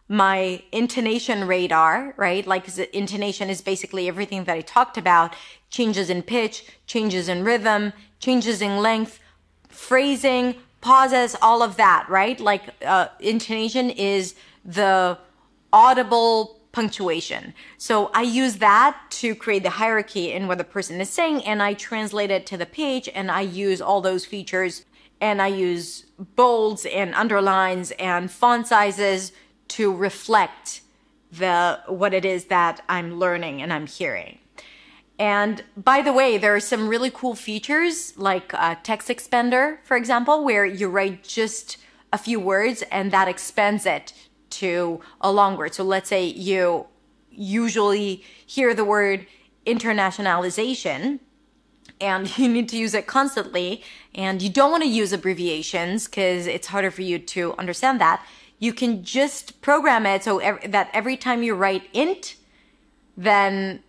my 0.08 0.62
intonation 0.70 1.46
radar, 1.46 2.14
right? 2.16 2.46
Like 2.46 2.68
intonation 2.78 3.50
is 3.50 3.60
basically 3.60 4.08
everything 4.08 4.44
that 4.44 4.54
I 4.54 4.60
talked 4.60 4.96
about 4.96 5.34
changes 5.76 6.08
in 6.08 6.22
pitch, 6.22 6.64
changes 6.86 7.28
in 7.28 7.44
rhythm, 7.44 7.92
changes 8.18 8.62
in 8.62 8.78
length, 8.78 9.20
phrasing, 9.68 10.54
pauses, 10.80 11.36
all 11.42 11.62
of 11.62 11.76
that, 11.76 12.06
right? 12.08 12.40
Like 12.40 12.62
uh, 12.84 13.08
intonation 13.20 13.90
is 13.90 14.34
the 14.64 15.18
audible 15.72 16.60
punctuation. 16.72 17.52
So 17.76 18.10
I 18.14 18.22
use 18.22 18.56
that 18.56 18.98
to 19.22 19.34
create 19.34 19.64
the 19.64 19.76
hierarchy 19.80 20.32
in 20.32 20.46
what 20.46 20.58
the 20.58 20.64
person 20.76 21.00
is 21.00 21.10
saying 21.10 21.44
and 21.44 21.62
I 21.62 21.74
translate 21.74 22.30
it 22.30 22.46
to 22.46 22.56
the 22.56 22.66
page 22.66 23.08
and 23.14 23.30
I 23.30 23.42
use 23.42 23.80
all 23.80 24.00
those 24.00 24.24
features 24.24 24.84
and 25.20 25.42
I 25.42 25.48
use 25.48 26.06
bolds 26.36 26.86
and 26.86 27.14
underlines 27.14 27.90
and 27.92 28.30
font 28.30 28.66
sizes 28.66 29.32
to 29.68 29.94
reflect 29.94 30.82
the 31.32 31.80
what 31.86 32.14
it 32.14 32.24
is 32.24 32.46
that 32.46 32.82
I'm 32.88 33.18
learning 33.18 33.60
and 33.62 33.72
I'm 33.72 33.86
hearing. 33.86 34.38
And 35.18 35.64
by 35.76 36.02
the 36.02 36.12
way, 36.12 36.36
there 36.36 36.54
are 36.54 36.60
some 36.60 36.88
really 36.88 37.10
cool 37.10 37.34
features 37.34 38.16
like 38.18 38.52
uh, 38.52 38.76
TextExpander, 38.76 39.78
for 39.82 39.96
example, 39.96 40.44
where 40.44 40.66
you 40.66 40.88
write 40.88 41.24
just 41.24 41.78
a 42.12 42.18
few 42.18 42.38
words 42.38 42.82
and 42.90 43.10
that 43.12 43.28
expands 43.28 43.86
it 43.86 44.12
to 44.50 45.00
a 45.20 45.32
long 45.32 45.56
word. 45.56 45.74
So 45.74 45.84
let's 45.84 46.08
say 46.08 46.24
you 46.26 46.86
usually 47.30 48.24
hear 48.46 48.74
the 48.74 48.84
word 48.84 49.26
internationalization 49.66 51.20
and 52.00 52.38
you 52.38 52.48
need 52.48 52.68
to 52.68 52.76
use 52.76 52.94
it 52.94 53.06
constantly 53.06 53.82
and 54.14 54.42
you 54.42 54.50
don't 54.50 54.70
want 54.70 54.82
to 54.82 54.88
use 54.88 55.12
abbreviations 55.12 56.06
because 56.06 56.46
it's 56.46 56.68
harder 56.68 56.90
for 56.90 57.02
you 57.02 57.18
to 57.18 57.54
understand 57.58 58.00
that 58.00 58.24
you 58.58 58.72
can 58.72 59.04
just 59.04 59.60
program 59.60 60.06
it 60.06 60.24
so 60.24 60.38
ev- 60.38 60.70
that 60.70 60.90
every 60.92 61.16
time 61.16 61.42
you 61.42 61.54
write 61.54 61.88
int, 61.92 62.36
then 63.16 63.82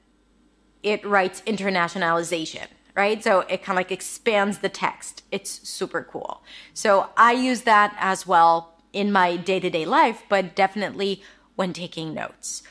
it 0.92 1.06
writes 1.06 1.42
internationalization, 1.42 2.68
right? 2.96 3.24
So 3.24 3.42
it 3.42 3.64
kind 3.64 3.78
of 3.78 3.82
like 3.82 3.92
expands 3.92 4.60
the 4.60 4.70
text. 4.70 5.24
It's 5.32 5.68
super 5.68 6.04
cool. 6.04 6.44
So 6.74 7.10
I 7.18 7.34
use 7.34 7.62
that 7.62 7.96
as 8.00 8.26
well 8.26 8.74
in 8.94 9.12
my 9.12 9.38
day 9.38 9.60
to 9.60 9.70
day 9.70 9.86
life, 9.86 10.24
but 10.30 10.56
definitely 10.56 11.22
when 11.56 11.74
taking 11.74 12.14
notes. 12.14 12.64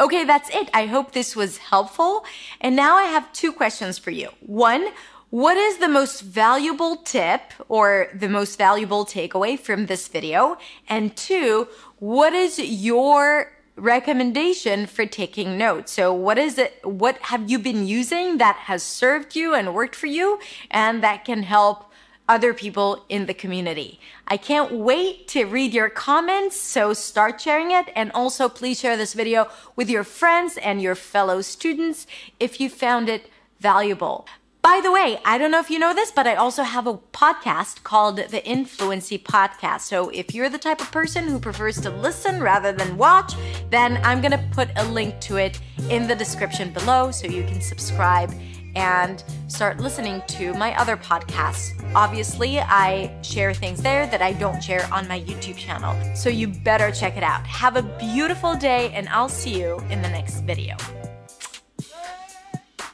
Okay, 0.00 0.24
that's 0.24 0.50
it. 0.50 0.68
I 0.74 0.86
hope 0.86 1.12
this 1.12 1.36
was 1.36 1.58
helpful. 1.58 2.24
And 2.60 2.74
now 2.74 2.96
I 2.96 3.04
have 3.04 3.32
two 3.32 3.52
questions 3.52 3.96
for 3.96 4.10
you. 4.10 4.30
One, 4.40 4.88
what 5.30 5.56
is 5.56 5.78
the 5.78 5.88
most 5.88 6.20
valuable 6.20 6.96
tip 6.96 7.40
or 7.68 8.08
the 8.14 8.28
most 8.28 8.56
valuable 8.58 9.04
takeaway 9.04 9.58
from 9.58 9.86
this 9.86 10.06
video? 10.08 10.58
And 10.88 11.16
two, 11.16 11.68
what 11.98 12.32
is 12.34 12.58
your 12.58 13.53
recommendation 13.76 14.86
for 14.86 15.06
taking 15.06 15.58
notes? 15.58 15.92
So 15.92 16.12
what 16.12 16.38
is 16.38 16.58
it, 16.58 16.80
what 16.84 17.18
have 17.18 17.50
you 17.50 17.58
been 17.58 17.86
using 17.86 18.38
that 18.38 18.56
has 18.56 18.82
served 18.82 19.34
you 19.34 19.54
and 19.54 19.74
worked 19.74 19.94
for 19.94 20.06
you 20.06 20.38
and 20.70 21.02
that 21.02 21.24
can 21.24 21.42
help 21.42 21.90
other 22.28 22.54
people 22.54 23.04
in 23.08 23.26
the 23.26 23.34
community. 23.34 24.00
I 24.26 24.36
can't 24.36 24.72
wait 24.72 25.28
to 25.28 25.44
read 25.44 25.74
your 25.74 25.90
comments, 25.90 26.58
so 26.58 26.94
start 26.94 27.40
sharing 27.40 27.70
it. 27.70 27.90
And 27.94 28.10
also 28.12 28.48
please 28.48 28.80
share 28.80 28.96
this 28.96 29.12
video 29.12 29.48
with 29.76 29.90
your 29.90 30.04
friends 30.04 30.56
and 30.56 30.80
your 30.80 30.94
fellow 30.94 31.42
students 31.42 32.06
if 32.40 32.60
you 32.60 32.70
found 32.70 33.08
it 33.08 33.28
valuable. 33.60 34.26
By 34.64 34.80
the 34.82 34.90
way, 34.90 35.20
I 35.26 35.36
don't 35.36 35.50
know 35.50 35.60
if 35.60 35.68
you 35.68 35.78
know 35.78 35.92
this, 35.92 36.10
but 36.10 36.26
I 36.26 36.36
also 36.36 36.62
have 36.62 36.86
a 36.86 36.94
podcast 36.94 37.82
called 37.82 38.16
the 38.16 38.42
Influency 38.46 39.18
Podcast. 39.18 39.82
So 39.82 40.08
if 40.08 40.34
you're 40.34 40.48
the 40.48 40.56
type 40.56 40.80
of 40.80 40.90
person 40.90 41.28
who 41.28 41.38
prefers 41.38 41.78
to 41.82 41.90
listen 41.90 42.40
rather 42.40 42.72
than 42.72 42.96
watch, 42.96 43.34
then 43.68 44.00
I'm 44.02 44.22
going 44.22 44.30
to 44.30 44.42
put 44.52 44.70
a 44.76 44.84
link 44.86 45.20
to 45.20 45.36
it 45.36 45.60
in 45.90 46.06
the 46.06 46.14
description 46.14 46.72
below 46.72 47.10
so 47.10 47.26
you 47.26 47.42
can 47.42 47.60
subscribe 47.60 48.32
and 48.74 49.22
start 49.48 49.80
listening 49.80 50.22
to 50.28 50.54
my 50.54 50.74
other 50.80 50.96
podcasts. 50.96 51.68
Obviously, 51.94 52.58
I 52.58 53.14
share 53.20 53.52
things 53.52 53.82
there 53.82 54.06
that 54.06 54.22
I 54.22 54.32
don't 54.32 54.64
share 54.64 54.88
on 54.90 55.06
my 55.06 55.20
YouTube 55.20 55.58
channel. 55.58 55.94
So 56.16 56.30
you 56.30 56.48
better 56.48 56.90
check 56.90 57.18
it 57.18 57.22
out. 57.22 57.46
Have 57.46 57.76
a 57.76 57.82
beautiful 57.82 58.54
day, 58.54 58.90
and 58.94 59.10
I'll 59.10 59.28
see 59.28 59.60
you 59.60 59.78
in 59.90 60.00
the 60.00 60.08
next 60.08 60.40
video. 60.40 60.78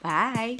Bye. 0.02 0.58